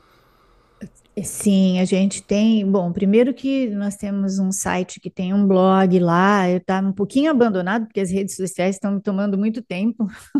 [1.23, 2.69] Sim, a gente tem.
[2.69, 7.31] Bom, primeiro que nós temos um site que tem um blog lá, está um pouquinho
[7.31, 10.07] abandonado, porque as redes sociais estão me tomando muito tempo,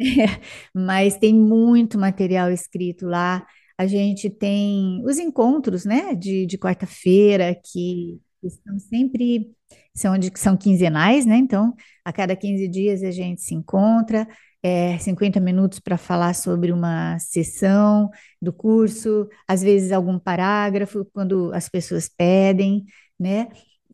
[0.00, 0.40] É,
[0.74, 3.46] mas tem muito material escrito lá.
[3.78, 9.50] A gente tem os encontros, né, de, de quarta-feira, que estão sempre,
[9.94, 11.36] são, de, são quinzenais, né?
[11.36, 14.26] Então, a cada 15 dias a gente se encontra,
[14.62, 18.10] é, 50 minutos para falar sobre uma sessão
[18.40, 22.84] do curso, às vezes algum parágrafo, quando as pessoas pedem,
[23.18, 23.48] né?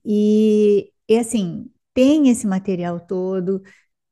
[0.04, 3.62] E, e assim, tem esse material todo,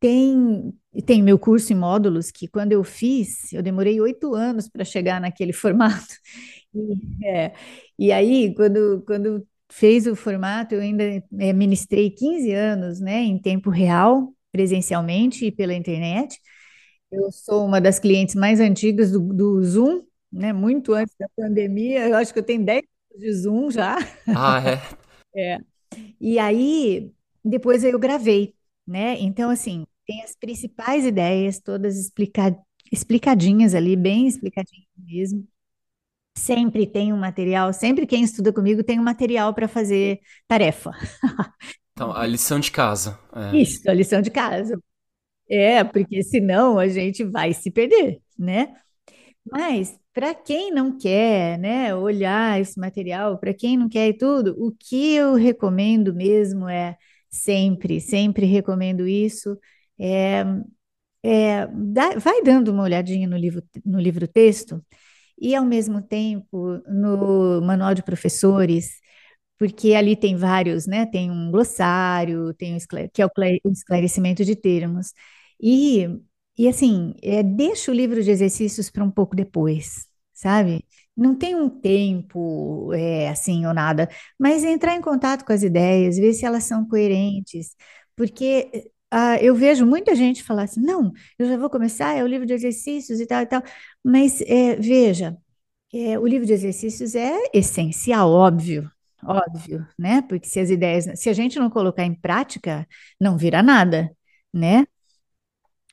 [0.00, 0.72] tem,
[1.04, 5.20] tem meu curso em módulos, que quando eu fiz, eu demorei oito anos para chegar
[5.20, 6.14] naquele formato.
[6.74, 7.54] E, é,
[7.98, 11.04] e aí, quando, quando fez o formato, eu ainda
[11.38, 16.38] é, ministrei 15 anos, né, em tempo real, presencialmente e pela internet.
[17.10, 22.08] Eu sou uma das clientes mais antigas do, do Zoom, né, muito antes da pandemia.
[22.08, 22.82] Eu acho que eu tenho 10
[23.12, 23.96] anos de Zoom já.
[24.34, 24.96] Ah, é?
[25.38, 25.58] É.
[26.18, 27.12] E aí,
[27.44, 28.55] depois eu gravei,
[28.86, 29.18] né?
[29.20, 32.56] Então, assim, tem as principais ideias, todas explica-
[32.92, 35.46] explicadinhas ali, bem explicadinhas mesmo.
[36.36, 40.92] Sempre tem um material, sempre quem estuda comigo tem um material para fazer tarefa.
[41.92, 43.18] Então, a lição de casa.
[43.34, 43.56] É.
[43.56, 44.78] Isso, a lição de casa.
[45.50, 48.74] É, porque senão a gente vai se perder, né?
[49.50, 54.56] Mas para quem não quer, né, olhar esse material, para quem não quer e tudo,
[54.58, 56.96] o que eu recomendo mesmo é
[57.30, 59.58] sempre, sempre recomendo isso,
[59.98, 60.44] é,
[61.22, 64.84] é, dá- vai dando uma olhadinha no livro, no livro-texto
[65.40, 68.90] e, ao mesmo tempo, no manual de professores,
[69.58, 71.06] porque ali tem vários, né?
[71.06, 73.30] Tem um glossário, tem esclare- que é o
[73.72, 75.12] esclarecimento de termos.
[75.60, 76.06] E,
[76.58, 80.84] e assim, é, deixa o livro de exercícios para um pouco depois, sabe?
[81.16, 84.08] Não tem um tempo, é, assim, ou nada,
[84.38, 87.74] mas entrar em contato com as ideias, ver se elas são coerentes,
[88.14, 92.26] porque ah, eu vejo muita gente falar assim, não, eu já vou começar, é o
[92.26, 93.62] livro de exercícios e tal e tal,
[94.04, 95.36] mas é, veja,
[95.94, 98.90] é, o livro de exercícios é essencial, óbvio,
[99.24, 100.22] óbvio, né?
[100.22, 102.86] Porque se as ideias, se a gente não colocar em prática,
[103.20, 104.10] não vira nada,
[104.52, 104.86] né?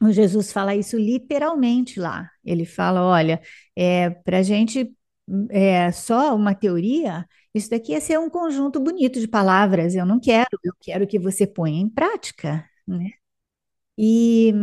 [0.01, 2.29] O Jesus fala isso literalmente lá.
[2.43, 3.41] Ele fala, olha,
[3.75, 4.93] é, para a gente
[5.51, 9.95] é só uma teoria, isso daqui é ser um conjunto bonito de palavras.
[9.95, 13.11] Eu não quero, eu quero que você ponha em prática, né?
[13.97, 14.53] E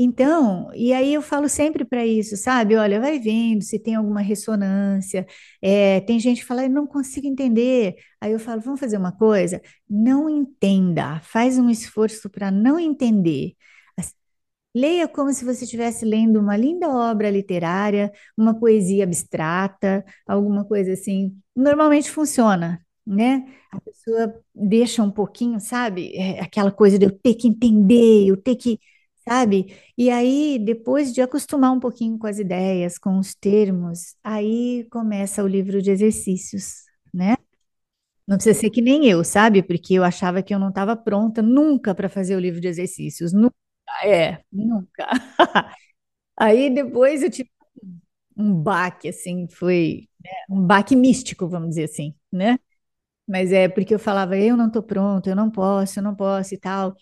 [0.00, 2.76] então, e aí eu falo sempre para isso, sabe?
[2.76, 5.26] Olha, vai vendo se tem alguma ressonância.
[5.60, 7.96] É, tem gente que fala, eu não consigo entender.
[8.20, 9.60] Aí eu falo, vamos fazer uma coisa?
[9.90, 13.54] Não entenda, faz um esforço para não entender.
[14.74, 20.92] Leia como se você estivesse lendo uma linda obra literária, uma poesia abstrata, alguma coisa
[20.92, 21.36] assim.
[21.56, 23.44] Normalmente funciona, né?
[23.72, 26.12] A pessoa deixa um pouquinho, sabe?
[26.14, 28.78] É, aquela coisa de eu ter que entender, eu ter que,
[29.28, 29.74] sabe?
[29.96, 35.42] E aí, depois de acostumar um pouquinho com as ideias, com os termos, aí começa
[35.42, 37.36] o livro de exercícios, né?
[38.26, 39.62] Não precisa ser que nem eu, sabe?
[39.62, 43.32] Porque eu achava que eu não estava pronta nunca para fazer o livro de exercícios.
[43.32, 43.54] Nunca,
[44.04, 45.06] é, nunca.
[46.36, 47.50] Aí depois eu tive
[48.36, 52.58] um baque, assim, foi, né, um baque místico, vamos dizer assim, né?
[53.28, 56.54] Mas é porque eu falava, eu não estou pronto, eu não posso, eu não posso
[56.54, 56.96] e tal.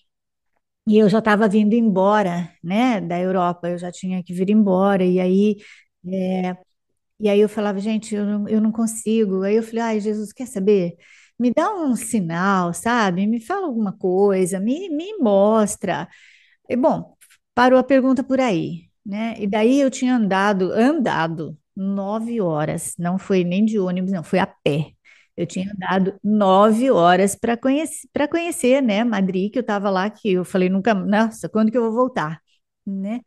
[0.88, 5.05] E eu já estava vindo embora, né, da Europa, eu já tinha que vir embora.
[5.05, 5.57] E aí,
[6.09, 6.57] é,
[7.20, 9.42] e aí eu falava, gente, eu não, eu não consigo.
[9.42, 10.97] Aí eu falei, ai, Jesus, quer saber?
[11.38, 13.26] Me dá um sinal, sabe?
[13.26, 16.09] Me fala alguma coisa, me, me mostra.
[16.68, 17.16] E, bom,
[17.54, 19.34] parou a pergunta por aí, né?
[19.38, 24.38] E daí eu tinha andado, andado nove horas, não foi nem de ônibus, não, foi
[24.38, 24.92] a pé.
[25.36, 30.08] Eu tinha andado nove horas para conhecer, para conhecer, né, Madrid, que eu estava lá,
[30.10, 32.40] que eu falei, nunca, nossa, quando que eu vou voltar,
[32.86, 33.20] né?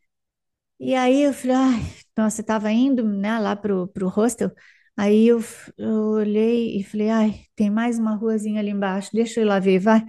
[0.80, 1.80] E aí eu falei, ai,
[2.18, 4.52] nossa, estava indo, né, lá pro, pro hostel,
[4.98, 5.40] aí eu,
[5.78, 9.60] eu olhei e falei, ai, tem mais uma ruazinha ali embaixo, deixa eu ir lá
[9.60, 10.02] ver, vai.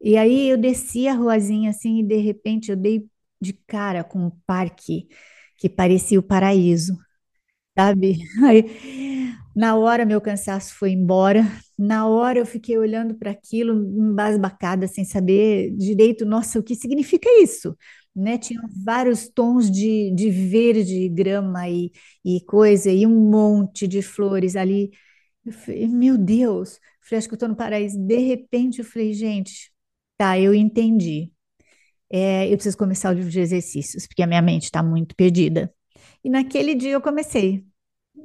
[0.00, 3.06] E aí eu desci a ruazinha assim e de repente eu dei
[3.40, 5.08] de cara com um parque
[5.58, 6.96] que parecia o paraíso,
[7.78, 8.18] sabe?
[8.46, 8.64] Aí,
[9.56, 11.42] na hora meu cansaço foi embora,
[11.78, 17.28] na hora eu fiquei olhando para aquilo embasbacada, sem saber direito, nossa, o que significa
[17.42, 17.76] isso?
[18.14, 18.38] Né?
[18.38, 21.90] Tinham vários tons de, de verde, grama e,
[22.24, 24.90] e coisa, e um monte de flores ali.
[25.44, 27.98] Eu falei, meu Deus, falei, acho que eu estou no paraíso.
[27.98, 29.70] De repente, eu falei, gente,
[30.20, 31.32] tá, eu entendi.
[32.10, 35.72] É, eu preciso começar o livro de exercícios, porque a minha mente está muito perdida.
[36.24, 37.64] E naquele dia eu comecei,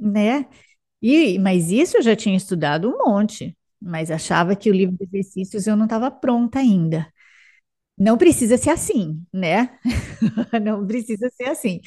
[0.02, 0.48] né?
[1.02, 5.06] E, mas isso eu já tinha estudado um monte, mas achava que o livro de
[5.06, 7.08] exercícios eu não estava pronta ainda.
[7.98, 9.80] Não precisa ser assim, né?
[10.64, 11.82] Não precisa ser assim,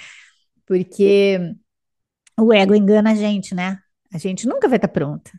[0.66, 1.38] porque
[2.40, 3.78] o ego engana a gente, né?
[4.12, 5.30] A gente nunca vai estar pronta.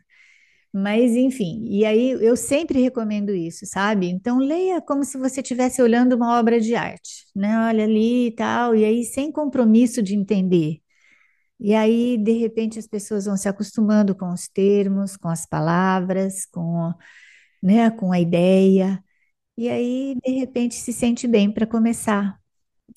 [0.72, 4.08] Mas, enfim, e aí eu sempre recomendo isso, sabe?
[4.08, 7.58] Então, leia como se você estivesse olhando uma obra de arte, né?
[7.68, 10.80] Olha ali e tal, e aí sem compromisso de entender.
[11.60, 16.46] E aí, de repente, as pessoas vão se acostumando com os termos, com as palavras,
[16.46, 16.92] com,
[17.62, 19.02] né, com a ideia,
[19.58, 22.38] e aí, de repente, se sente bem para começar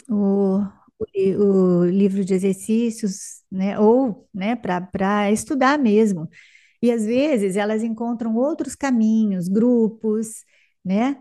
[0.09, 0.59] o,
[0.99, 1.43] o,
[1.83, 3.79] o livro de exercícios, né?
[3.79, 6.29] Ou, né, para estudar mesmo.
[6.83, 10.45] E às vezes elas encontram outros caminhos, grupos,
[10.85, 11.17] né?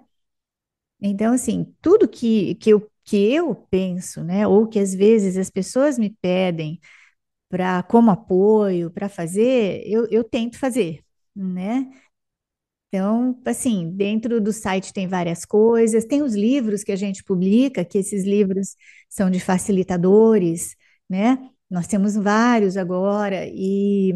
[1.00, 4.46] Então, assim, tudo que, que eu, que eu penso, né?
[4.46, 6.80] Ou que às vezes as pessoas me pedem
[7.48, 11.04] para como apoio, para fazer, eu, eu tento fazer,
[11.36, 11.88] né?
[12.88, 17.84] Então, assim, dentro do site tem várias coisas, tem os livros que a gente publica,
[17.84, 18.76] que esses livros
[19.08, 20.76] são de facilitadores,
[21.08, 21.38] né?
[21.70, 24.12] Nós temos vários agora, e,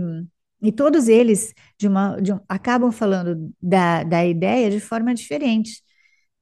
[0.62, 5.82] e todos eles de uma, de um- acabam falando da, da ideia de forma diferente,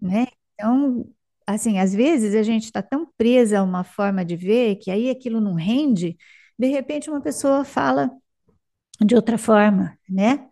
[0.01, 0.27] né?
[0.55, 1.07] Então,
[1.47, 5.11] assim, às vezes a gente está tão presa a uma forma de ver que aí
[5.11, 6.17] aquilo não rende,
[6.59, 8.11] de repente uma pessoa fala
[9.05, 10.49] de outra forma, né?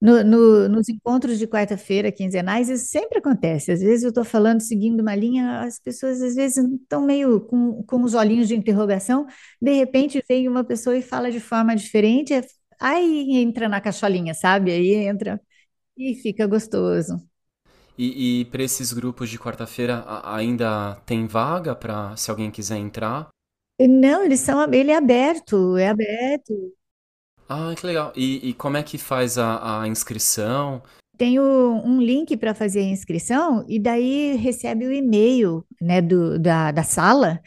[0.00, 3.72] No- no- nos encontros de quarta-feira, quinzenais, isso sempre acontece.
[3.72, 7.82] Às vezes eu estou falando, seguindo uma linha, as pessoas às vezes estão meio com,
[7.84, 9.26] com os olhinhos de interrogação,
[9.60, 12.32] de repente vem uma pessoa e fala de forma diferente,
[12.80, 14.70] aí entra na cacholinha, sabe?
[14.70, 15.40] Aí entra
[15.96, 17.16] e fica gostoso.
[17.96, 23.28] E, e para esses grupos de quarta-feira ainda tem vaga para se alguém quiser entrar?
[23.80, 26.52] Não, eles são, ele é aberto, é aberto.
[27.48, 28.12] Ah, que legal.
[28.14, 30.82] E, e como é que faz a, a inscrição?
[31.16, 36.38] Tem o- um link para fazer a inscrição e daí recebe o e-mail, né, do,
[36.38, 37.40] da, da sala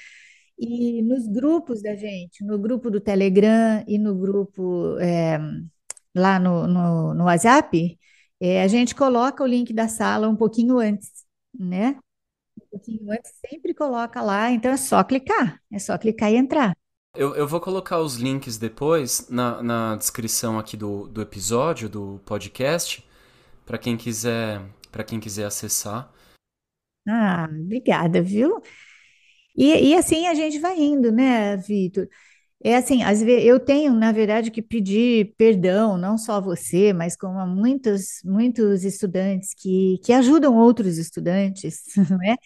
[0.59, 5.39] e nos grupos da gente, no grupo do Telegram e no grupo é,
[6.15, 7.99] lá no, no, no WhatsApp,
[8.41, 11.11] é, a gente coloca o link da sala um pouquinho antes,
[11.59, 11.97] né?
[12.61, 16.75] Um pouquinho antes sempre coloca lá, então é só clicar, é só clicar e entrar.
[17.13, 22.21] Eu, eu vou colocar os links depois na, na descrição aqui do, do episódio, do
[22.25, 23.05] podcast,
[23.65, 26.09] para quem quiser, para quem quiser acessar.
[27.07, 28.61] Ah, obrigada, viu?
[29.55, 32.07] E, e assim a gente vai indo, né, Vitor?
[32.63, 36.93] É assim, às vezes eu tenho, na verdade, que pedir perdão, não só a você,
[36.93, 41.83] mas como a muitos, muitos estudantes que, que ajudam outros estudantes,
[42.21, 42.37] né?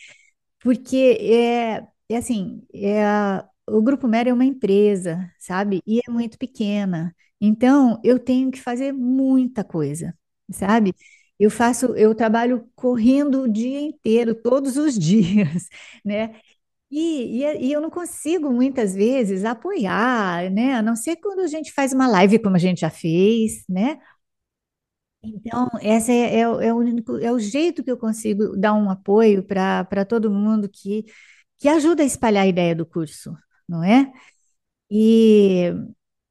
[0.61, 5.81] Porque é, é assim, é o Grupo Mero é uma empresa, sabe?
[5.85, 7.15] E é muito pequena.
[7.39, 10.15] Então, eu tenho que fazer muita coisa,
[10.51, 10.93] sabe?
[11.39, 15.67] Eu faço, eu trabalho correndo o dia inteiro, todos os dias,
[16.03, 16.35] né?
[16.91, 20.75] E, e, e eu não consigo muitas vezes apoiar, né?
[20.75, 23.99] A não ser quando a gente faz uma live como a gente já fez, né?
[25.23, 28.89] Então, essa é, é, é o único, é o jeito que eu consigo dar um
[28.89, 31.03] apoio para para todo mundo que,
[31.57, 33.35] que ajuda a espalhar a ideia do curso,
[33.67, 34.11] não é?
[34.91, 35.71] E,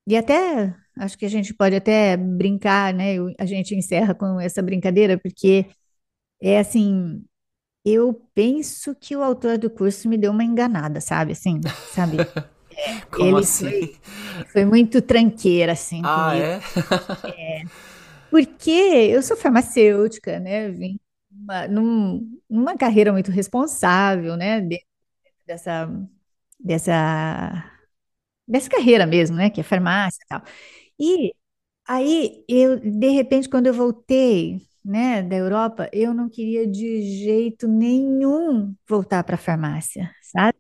[0.09, 3.15] e até acho que a gente pode até brincar, né?
[3.17, 5.67] Eu- A gente encerra com essa brincadeira, porque
[6.43, 7.25] é assim,
[7.85, 11.33] eu penso que o autor do curso me deu uma enganada, sabe?
[11.33, 12.27] Assim, sabe?
[13.11, 13.73] Como Ele assim?
[13.73, 14.01] foi,
[14.53, 16.49] foi muito tranqueira assim Ah, comigo.
[16.49, 16.65] é?
[18.31, 20.71] Porque eu sou farmacêutica, né?
[20.71, 20.99] Vim
[21.31, 24.61] numa, num- numa carreira muito responsável, né?
[24.61, 24.87] Dentro
[25.47, 25.89] dessa,
[26.65, 27.65] dessa,
[28.49, 29.51] dessa carreira mesmo, né?
[29.51, 30.43] Que é farmácia e tal.
[31.01, 31.35] E
[31.89, 37.69] aí, eu, de repente, quando eu voltei, né, da Europa, eu não queria de jeito
[37.69, 40.59] nenhum voltar para a farmácia, sabe?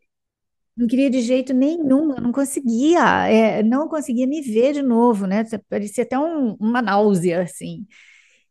[0.77, 5.27] Não queria de jeito nenhum, eu não conseguia, é, não conseguia me ver de novo,
[5.27, 5.45] né?
[5.69, 7.87] Parecia até um- uma náusea, assim.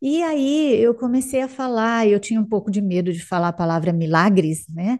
[0.01, 3.53] E aí eu comecei a falar, eu tinha um pouco de medo de falar a
[3.53, 4.99] palavra milagres, né?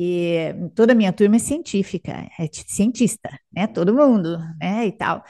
[0.00, 3.66] E toda a minha turma é científica, é ci- cientista, né?
[3.68, 4.86] Todo mundo, né?
[4.86, 5.24] E tal.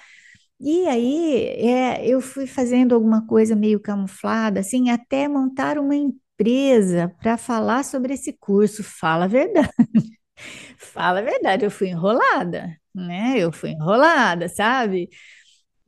[0.60, 7.10] E aí é, eu fui fazendo alguma coisa meio camuflada, assim, até montar uma empresa
[7.20, 8.84] para falar sobre esse curso.
[8.84, 9.70] Fala a verdade,
[10.78, 13.34] fala a verdade, eu fui enrolada, né?
[13.38, 15.08] Eu fui enrolada, sabe?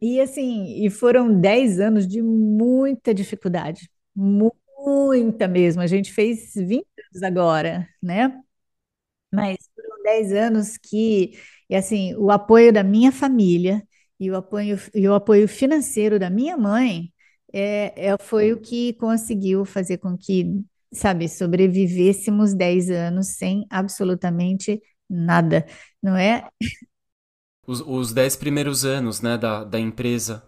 [0.00, 5.82] E assim, e foram 10 anos de muita dificuldade, muita mesmo.
[5.82, 8.40] A gente fez 20 anos agora, né?
[9.32, 13.82] Mas foram 10 anos que, e assim, o apoio da minha família
[14.20, 17.12] e o apoio, e o apoio financeiro da minha mãe
[17.52, 20.62] é, é, foi o que conseguiu fazer com que,
[20.92, 25.66] sabe, sobrevivêssemos 10 anos sem absolutamente nada,
[26.02, 26.48] não é?
[27.66, 30.42] Os, os dez primeiros anos, né, da, da empresa.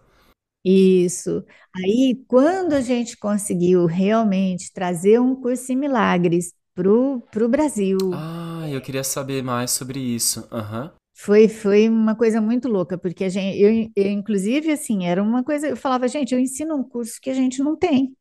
[0.63, 1.45] Isso.
[1.75, 8.67] Aí, quando a gente conseguiu realmente trazer um curso em milagres para o Brasil, Ah,
[8.69, 10.47] eu queria saber mais sobre isso.
[10.51, 10.91] Aham.
[11.13, 15.43] foi, foi uma coisa muito louca, porque a gente, eu, eu, inclusive, assim, era uma
[15.43, 18.15] coisa, eu falava, gente, eu ensino um curso que a gente não tem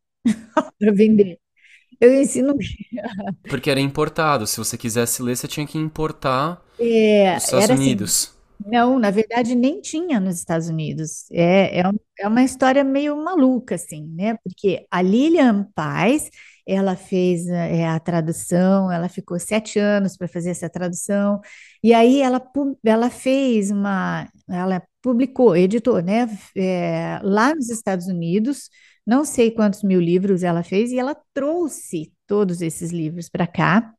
[0.78, 1.38] para vender.
[2.00, 2.54] Eu ensino,
[3.48, 4.46] Porque era importado.
[4.46, 8.34] Se você quisesse ler, você tinha que importar é, dos Estados assim, Unidos.
[8.66, 11.30] Não, na verdade, nem tinha nos Estados Unidos.
[11.32, 14.36] É, é, um- é uma história meio maluca, assim, né?
[14.44, 16.30] Porque a Lilian Paz,
[16.66, 21.40] ela fez é, a tradução, ela ficou sete anos para fazer essa tradução,
[21.82, 22.42] e aí ela,
[22.84, 26.26] ela fez uma, ela publicou, editou, né?
[26.56, 28.70] é, lá nos Estados Unidos,
[29.06, 33.92] não sei quantos mil livros ela fez, e ela trouxe todos esses livros para cá,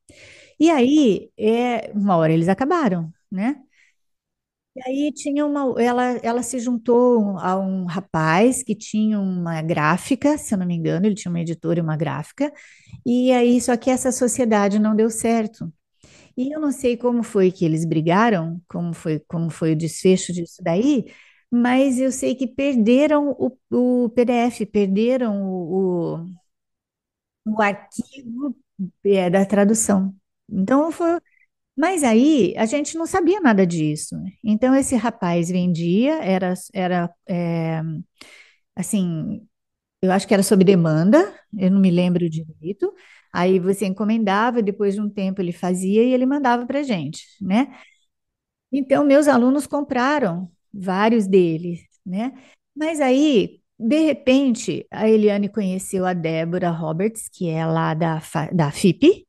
[0.59, 3.57] e aí, é, uma hora eles acabaram, né?
[4.75, 10.37] E aí tinha uma, ela, ela se juntou a um rapaz que tinha uma gráfica,
[10.37, 12.51] se eu não me engano, ele tinha uma editora e uma gráfica,
[13.05, 15.71] e aí só que essa sociedade não deu certo.
[16.37, 20.33] E eu não sei como foi que eles brigaram, como foi, como foi o desfecho
[20.33, 21.05] disso daí,
[21.51, 23.57] mas eu sei que perderam o,
[24.05, 26.25] o PDF, perderam o, o,
[27.45, 28.55] o arquivo,
[29.05, 30.15] é, da tradução.
[30.49, 31.19] Então foi,
[31.77, 34.15] mas aí a gente não sabia nada disso.
[34.43, 37.81] Então esse rapaz vendia, era, era é,
[38.75, 39.47] assim,
[40.01, 42.93] eu acho que era sob demanda, eu não me lembro direito.
[43.33, 47.67] Aí você encomendava, depois de um tempo ele fazia e ele mandava para gente, né?
[48.71, 52.33] Então meus alunos compraram vários deles, né?
[52.75, 58.21] Mas aí, de repente, a Eliane conheceu a Débora Roberts, que é lá da,
[58.53, 59.24] da FIP,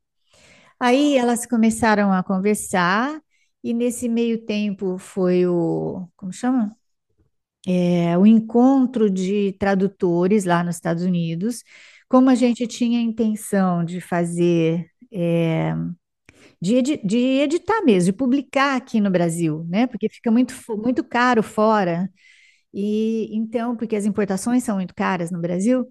[0.78, 3.20] Aí elas começaram a conversar,
[3.62, 6.76] e nesse meio tempo foi o, como chama?
[7.68, 11.62] É, o encontro de tradutores lá nos Estados Unidos.
[12.08, 15.74] Como a gente tinha a intenção de fazer, é,
[16.60, 19.86] de, de editar mesmo, de publicar aqui no Brasil, né?
[19.86, 22.10] Porque fica muito, muito caro fora.
[22.74, 25.88] E então, porque as importações são muito caras no Brasil,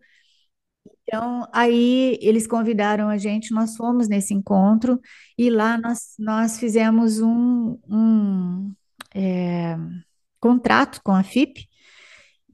[1.08, 5.00] então, aí eles convidaram a gente, nós fomos nesse encontro
[5.38, 8.74] e lá nós, nós fizemos um, um,
[9.14, 9.78] é,
[10.40, 11.68] contrato com a FIP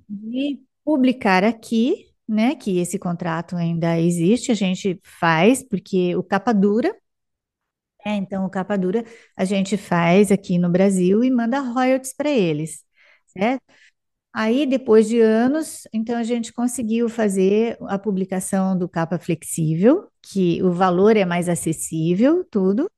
[0.10, 2.56] de publicar aqui, né?
[2.56, 6.94] Que esse contrato ainda existe, a gente faz, porque o capa dura,
[8.06, 9.04] é, então o capa dura
[9.38, 12.84] a gente faz aqui no Brasil e manda royalties para eles.
[13.28, 13.64] certo?
[14.34, 20.64] Aí, depois de anos, então a gente conseguiu fazer a publicação do capa flexível, que
[20.64, 22.90] o valor é mais acessível, tudo,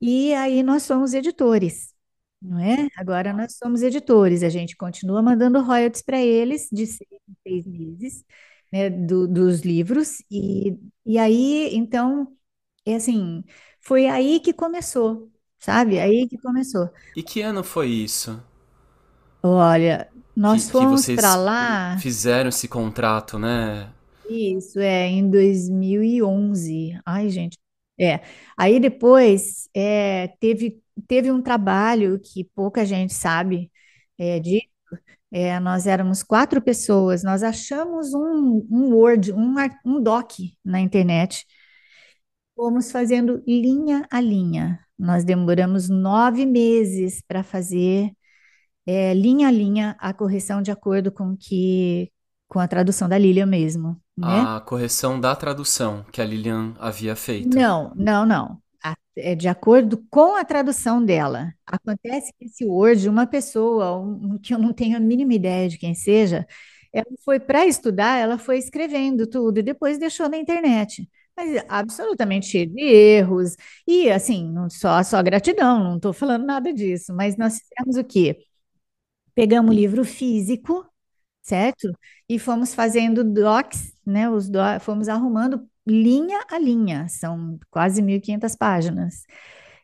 [0.00, 1.94] e aí nós somos editores,
[2.42, 2.88] não é?
[2.96, 7.08] Agora nós somos editores, a gente continua mandando royalties para eles de seis
[7.46, 8.24] seis meses,
[8.72, 12.36] né, do- dos livros, e, e aí, então,
[12.86, 13.44] é assim,
[13.82, 15.98] foi aí que começou, sabe?
[16.00, 16.90] Aí que começou.
[17.14, 18.40] E que ano foi isso?
[19.46, 21.98] Olha, nós que fomos para lá.
[21.98, 23.92] fizeram esse contrato, né?
[24.26, 26.98] Isso, é, em 2011.
[27.04, 27.58] Ai, gente.
[28.00, 28.20] É.
[28.56, 33.70] Aí depois é, teve, teve um trabalho que pouca gente sabe
[34.18, 34.62] é, de.
[35.30, 40.32] é, nós éramos quatro pessoas, nós achamos um, um Word, um, um doc
[40.64, 41.46] na internet,
[42.56, 44.80] fomos fazendo linha a linha.
[44.98, 48.10] Nós demoramos nove meses para fazer
[48.86, 52.10] é, linha a linha a correção de acordo com que
[52.48, 54.48] com a tradução da Lília mesmo, né?
[54.48, 57.56] A correção da tradução que a Lilian havia feito.
[57.56, 58.62] Não, não, não.
[58.82, 61.52] A- é de acordo com a tradução dela.
[61.66, 65.78] Acontece que esse Word, uma pessoa, um que eu não tenho a mínima ideia de
[65.78, 66.46] quem seja,
[66.92, 71.08] ela foi para estudar, ela foi escrevendo tudo e depois deixou na internet.
[71.36, 73.56] Mas absolutamente cheio de erros.
[73.86, 77.12] E assim, não só, só gratidão, não estou falando nada disso.
[77.14, 78.38] Mas nós fizemos o quê?
[79.34, 80.86] Pegamos o livro físico
[81.42, 81.92] certo?
[82.28, 84.28] E fomos fazendo docs, né?
[84.30, 84.58] Os do...
[84.80, 89.24] Fomos arrumando linha a linha, são quase 1.500 páginas.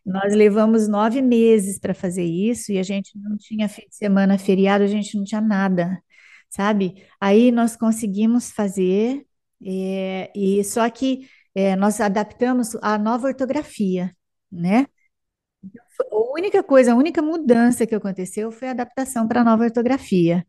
[0.05, 4.39] Nós levamos nove meses para fazer isso e a gente não tinha fim de semana,
[4.39, 6.03] feriado, a gente não tinha nada.
[6.51, 7.07] sabe?
[7.21, 9.27] Aí nós conseguimos fazer,
[9.65, 14.15] é, e só que é, nós adaptamos a nova ortografia,
[14.53, 14.87] né?
[16.01, 20.47] A única coisa, a única mudança que aconteceu foi a adaptação para a nova ortografia.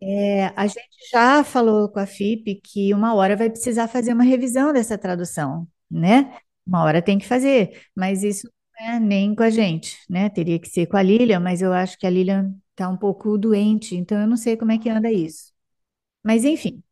[0.00, 4.24] É, a gente já falou com a FIP que uma hora vai precisar fazer uma
[4.24, 6.38] revisão dessa tradução, né?
[6.66, 8.48] Uma hora tem que fazer, mas isso
[8.78, 10.28] não é nem com a gente, né?
[10.28, 13.38] Teria que ser com a Lilian, mas eu acho que a Lilian está um pouco
[13.38, 15.52] doente, então eu não sei como é que anda isso.
[16.24, 16.82] Mas enfim,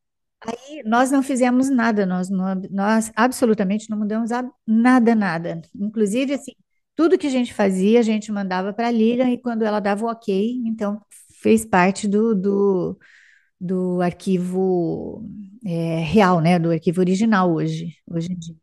[0.40, 2.30] aí nós não fizemos nada, nós,
[2.70, 4.30] nós, absolutamente não mudamos
[4.66, 5.62] nada, nada.
[5.74, 6.52] Inclusive, assim,
[6.94, 10.04] tudo que a gente fazia, a gente mandava para a Lilian e quando ela dava
[10.04, 11.00] o ok, então
[11.40, 12.98] fez parte do, do,
[13.60, 15.24] do arquivo
[15.66, 16.58] é, real, né?
[16.58, 18.56] Do arquivo original hoje, hoje em dia.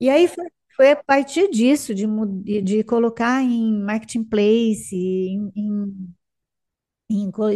[0.00, 0.44] E aí foi,
[0.76, 2.06] foi a partir disso, de,
[2.62, 6.12] de colocar em marketplace, em, em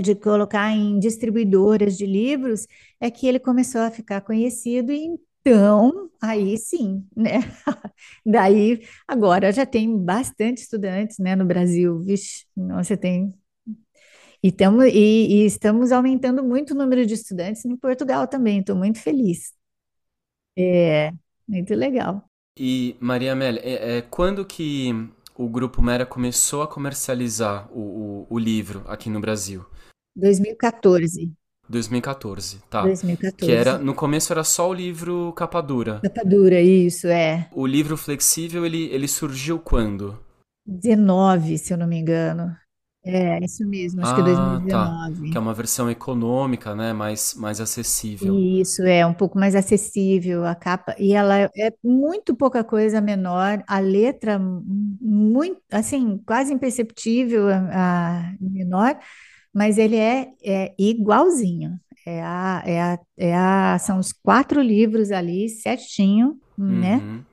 [0.02, 2.66] de colocar em distribuidoras de livros,
[3.00, 5.08] é que ele começou a ficar conhecido, e
[5.44, 7.40] então, aí sim, né?
[8.24, 13.34] Daí, agora já tem bastante estudantes, né, no Brasil, vixe, você tem.
[14.42, 18.76] E, tamo, e, e estamos aumentando muito o número de estudantes em Portugal também, estou
[18.76, 19.52] muito feliz.
[20.56, 21.12] É,
[21.48, 22.24] muito legal.
[22.58, 24.90] E, Maria Amélia, é, é, quando que
[25.34, 29.64] o Grupo Mera começou a comercializar o, o, o livro aqui no Brasil?
[30.14, 31.32] 2014,
[31.68, 32.82] 2014, tá.
[33.36, 33.84] Que era, 2014.
[33.84, 36.00] no começo era só o livro capa dura.
[36.02, 37.48] Capa dura, isso, é.
[37.52, 40.18] O livro flexível, ele, ele surgiu quando?
[40.66, 42.54] 19, se eu não me engano.
[43.04, 45.10] É, isso mesmo, acho que é Ah, tá.
[45.30, 45.40] Que é 2019.
[45.40, 46.92] uma versão econômica, né?
[46.92, 48.38] Mais, mais acessível.
[48.38, 53.62] Isso é um pouco mais acessível a capa, e ela é muito pouca coisa menor,
[53.66, 58.96] a letra muito, assim, quase imperceptível a, a menor,
[59.54, 61.78] mas ele é, é igualzinho.
[62.06, 66.96] É a, é a, é a, são os quatro livros ali, certinho, né?
[66.96, 67.24] Uhum.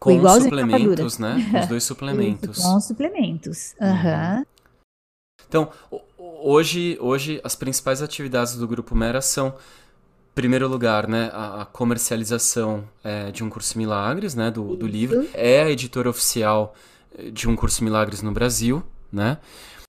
[0.00, 1.44] Foi Com os igualzinho suplementos, né?
[1.50, 2.58] Com os dois Isso, suplementos.
[2.62, 3.74] com suplementos.
[3.80, 4.44] Uhum.
[5.48, 11.30] Então, ho- hoje, hoje as principais atividades do Grupo Mera são, em primeiro lugar, né,
[11.32, 15.26] a, comercialização é, de um curso Milagres, né, do, do livro.
[15.34, 16.74] É a editora oficial
[17.18, 18.82] eh, de um curso Milagres no Brasil,
[19.12, 19.38] né?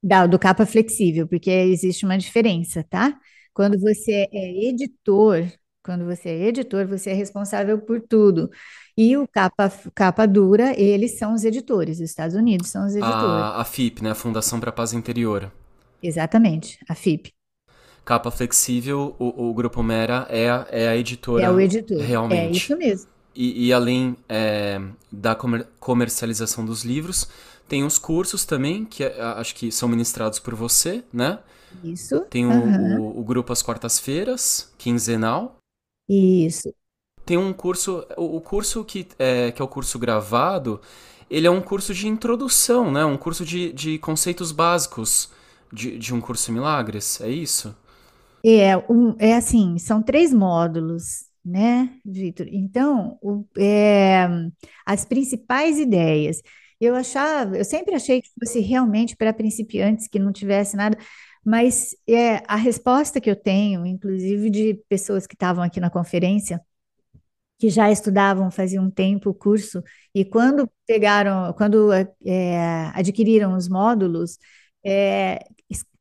[0.03, 3.17] Da- do capa flexível, porque existe uma diferença, tá?
[3.53, 5.45] Quando você é editor,
[5.83, 8.49] quando você é editor, você é responsável por tudo.
[8.97, 13.55] E o capa, capa dura, eles são os editores, os Estados Unidos são os editores.
[13.55, 15.51] A, a FIP, né, a Fundação para a Paz Interior.
[16.01, 17.31] Exatamente, a FIP.
[18.05, 20.95] Capa flexível, o, o Grupo Mera é a, é a
[21.35, 22.11] É o editora editor.
[22.27, 22.57] É realmente.
[22.57, 23.09] isso mesmo.
[23.35, 24.79] E, e além é,
[25.11, 27.27] da comer- comercialização dos livros,
[27.67, 31.39] tem os cursos também, que é- acho que são ministrados por você, né?
[31.81, 32.29] Isso.
[32.29, 33.03] Tem o, Aham.
[33.11, 35.57] o, o grupo às quartas-feiras, quinzenal.
[36.09, 36.73] Isso.
[37.25, 40.79] Tem um curso, o, o curso que é, que é o curso gravado,
[41.29, 43.03] ele é um curso de introdução, né?
[43.05, 45.29] Um curso de, de conceitos básicos
[45.71, 47.75] de, de um curso em Milagres, é isso?
[48.45, 52.47] É, um, é assim, são três módulos, né, Vitor?
[52.49, 54.27] Então, o- é,
[54.85, 56.41] as principais ideias.
[56.79, 60.97] Eu achava, eu sempre achei que fosse realmente para principiantes, que não tivesse nada,
[61.43, 66.61] mas é, a resposta que eu tenho, inclusive de pessoas que estavam aqui na conferência,
[67.59, 73.67] que já estudavam fazia um tempo o curso, e quando pegaram, quando é, adquiriram os
[73.67, 74.37] módulos,
[74.85, 75.39] é,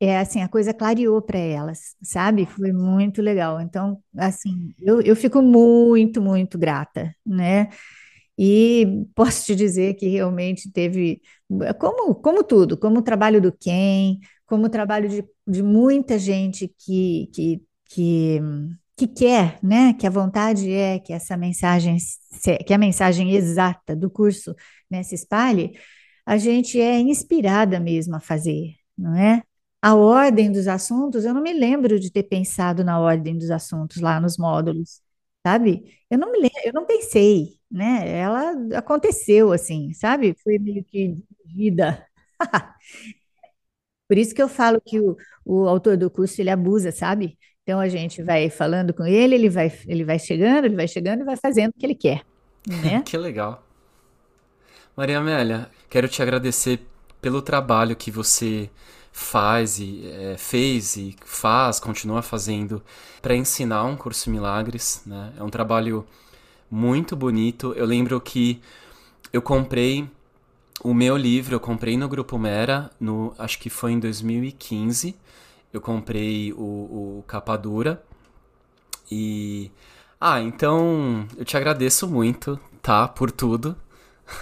[0.00, 2.46] é assim, a coisa clareou para elas, sabe?
[2.46, 3.60] Foi muito legal.
[3.60, 7.68] Então, assim, eu, eu fico muito, muito grata, né?
[8.38, 11.22] E posso te dizer que realmente teve,
[11.78, 16.68] como, como tudo, como o trabalho do Ken, como o trabalho de, de muita gente
[16.78, 18.40] que, que, que,
[18.96, 19.94] que quer, né?
[19.94, 21.96] Que a vontade é que essa mensagem,
[22.66, 24.54] que a mensagem exata do curso,
[24.90, 25.72] né, se espalhe,
[26.24, 29.42] a gente é inspirada mesmo a fazer, não é?
[29.82, 34.00] A ordem dos assuntos, eu não me lembro de ter pensado na ordem dos assuntos
[34.02, 35.00] lá nos módulos,
[35.46, 35.96] sabe?
[36.10, 38.18] Eu não me lembro, eu não pensei, né?
[38.18, 40.34] Ela aconteceu assim, sabe?
[40.42, 41.14] Foi meio que
[41.46, 42.04] dirigida.
[44.08, 47.38] Por isso que eu falo que o, o autor do curso ele abusa, sabe?
[47.62, 51.20] Então a gente vai falando com ele, ele vai, ele vai chegando, ele vai chegando
[51.20, 52.24] e vai fazendo o que ele quer,
[52.66, 53.02] né?
[53.06, 53.64] Que legal.
[54.96, 56.80] Maria Amélia, quero te agradecer
[57.20, 58.68] pelo trabalho que você
[59.18, 62.82] faz e eh, fez e faz, continua fazendo
[63.22, 65.32] para ensinar um curso Milagres, né?
[65.38, 66.06] É um trabalho
[66.70, 67.72] muito bonito.
[67.74, 68.60] Eu lembro que
[69.32, 70.06] eu comprei
[70.84, 75.16] o meu livro, eu comprei no Grupo Mera, no, acho que foi em 2015.
[75.72, 78.02] eu comprei o, o capa dura.
[79.10, 79.70] E.
[80.20, 83.08] Ah, então eu te agradeço muito, tá?
[83.08, 83.76] Por tudo.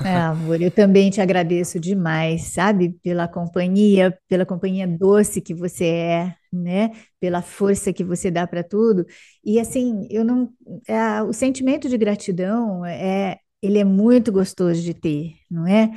[0.03, 2.91] É, amor, eu também te agradeço demais, sabe?
[3.03, 6.91] Pela companhia, pela companhia doce que você é, né?
[7.19, 9.07] Pela força que você dá para tudo.
[9.43, 10.53] E assim, eu não,
[10.87, 15.91] é, o sentimento de gratidão é, ele é muito gostoso de ter, não é?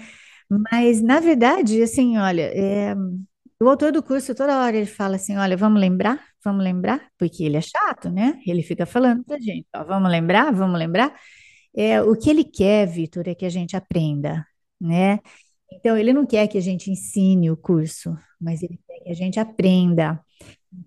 [0.71, 2.95] Mas na verdade, assim, olha, é,
[3.61, 7.43] o autor do curso toda hora ele fala assim, olha, vamos lembrar, vamos lembrar, porque
[7.43, 8.39] ele é chato, né?
[8.45, 11.13] Ele fica falando pra gente, ó, vamos lembrar, vamos lembrar.
[11.77, 14.45] É, o que ele quer, Vitor, é que a gente aprenda,
[14.81, 15.19] né?
[15.71, 19.13] Então, ele não quer que a gente ensine o curso, mas ele quer que a
[19.15, 20.19] gente aprenda.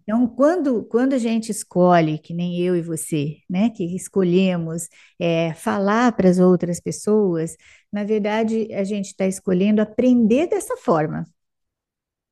[0.03, 4.89] Então, quando, quando a gente escolhe, que nem eu e você, né, que escolhemos
[5.19, 7.57] é, falar para as outras pessoas,
[7.93, 11.27] na verdade, a gente está escolhendo aprender dessa forma,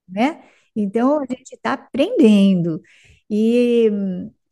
[0.08, 0.42] né?
[0.74, 2.80] Então, a gente está aprendendo.
[3.30, 3.90] E,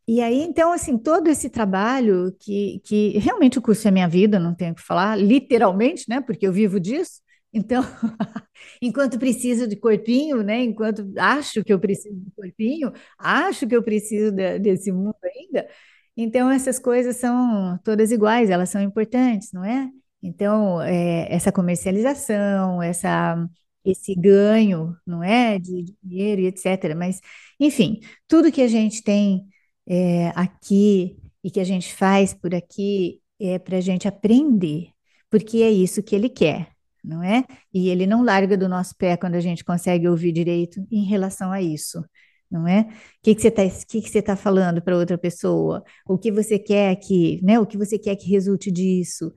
[0.09, 4.39] e aí, então, assim, todo esse trabalho que, que realmente o curso é minha vida,
[4.39, 6.21] não tenho o que falar, literalmente, né?
[6.21, 7.21] Porque eu vivo disso.
[7.53, 7.83] Então,
[8.81, 10.63] enquanto preciso de corpinho, né?
[10.63, 15.69] Enquanto acho que eu preciso de corpinho, acho que eu preciso de, desse mundo ainda.
[16.17, 19.91] Então, essas coisas são todas iguais, elas são importantes, não é?
[20.23, 23.37] Então, é, essa comercialização, essa,
[23.85, 25.59] esse ganho, não é?
[25.59, 26.95] De dinheiro e etc.
[26.97, 27.21] Mas,
[27.61, 29.47] enfim, tudo que a gente tem
[29.87, 34.89] é, aqui e que a gente faz por aqui é para a gente aprender,
[35.31, 36.69] porque é isso que ele quer,
[37.05, 37.45] não é?
[37.73, 41.53] E ele não larga do nosso pé quando a gente consegue ouvir direito em relação
[41.53, 42.05] a isso,
[42.51, 42.83] não é?
[42.83, 42.87] O
[43.23, 45.83] que, que você está que que você tá falando para outra pessoa?
[46.07, 47.59] O que você quer que, né?
[47.61, 49.33] O que você quer que resulte disso?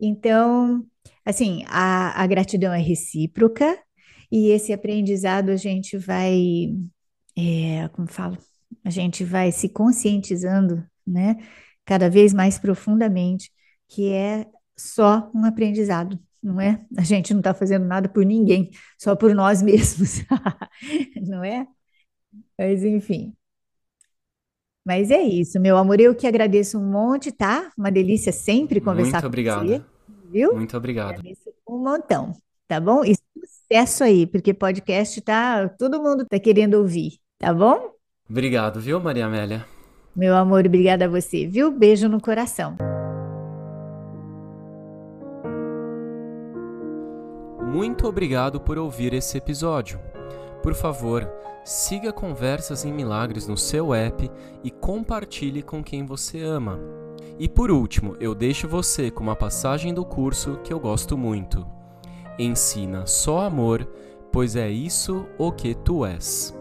[0.00, 0.84] Então,
[1.24, 3.78] assim, a, a gratidão é recíproca
[4.30, 6.68] e esse aprendizado a gente vai,
[7.36, 8.38] é, como falo,
[8.84, 11.36] a gente vai se conscientizando, né,
[11.84, 13.50] cada vez mais profundamente,
[13.88, 14.46] que é
[14.76, 16.84] só um aprendizado, não é?
[16.96, 20.22] A gente não está fazendo nada por ninguém, só por nós mesmos,
[21.26, 21.66] não é?
[22.58, 23.34] Mas enfim.
[24.84, 26.00] Mas é isso, meu amor.
[26.00, 27.70] Eu que agradeço um monte, tá?
[27.76, 29.66] Uma delícia sempre conversar Muito com obrigado.
[29.66, 29.84] você,
[30.30, 30.54] viu?
[30.54, 31.10] Muito obrigado.
[31.10, 32.32] Agradeço um montão,
[32.66, 33.04] tá bom?
[33.04, 37.97] E sucesso aí, porque podcast tá, todo mundo tá querendo ouvir, tá bom?
[38.28, 39.64] Obrigado, viu, Maria Amélia?
[40.14, 41.70] Meu amor, obrigada a você, viu?
[41.70, 42.76] Beijo no coração.
[47.72, 50.00] Muito obrigado por ouvir esse episódio.
[50.62, 51.30] Por favor,
[51.64, 54.30] siga Conversas em Milagres no seu app
[54.64, 56.78] e compartilhe com quem você ama.
[57.38, 61.64] E por último, eu deixo você com uma passagem do curso que eu gosto muito.
[62.38, 63.88] Ensina só amor,
[64.32, 66.57] pois é isso o que tu és.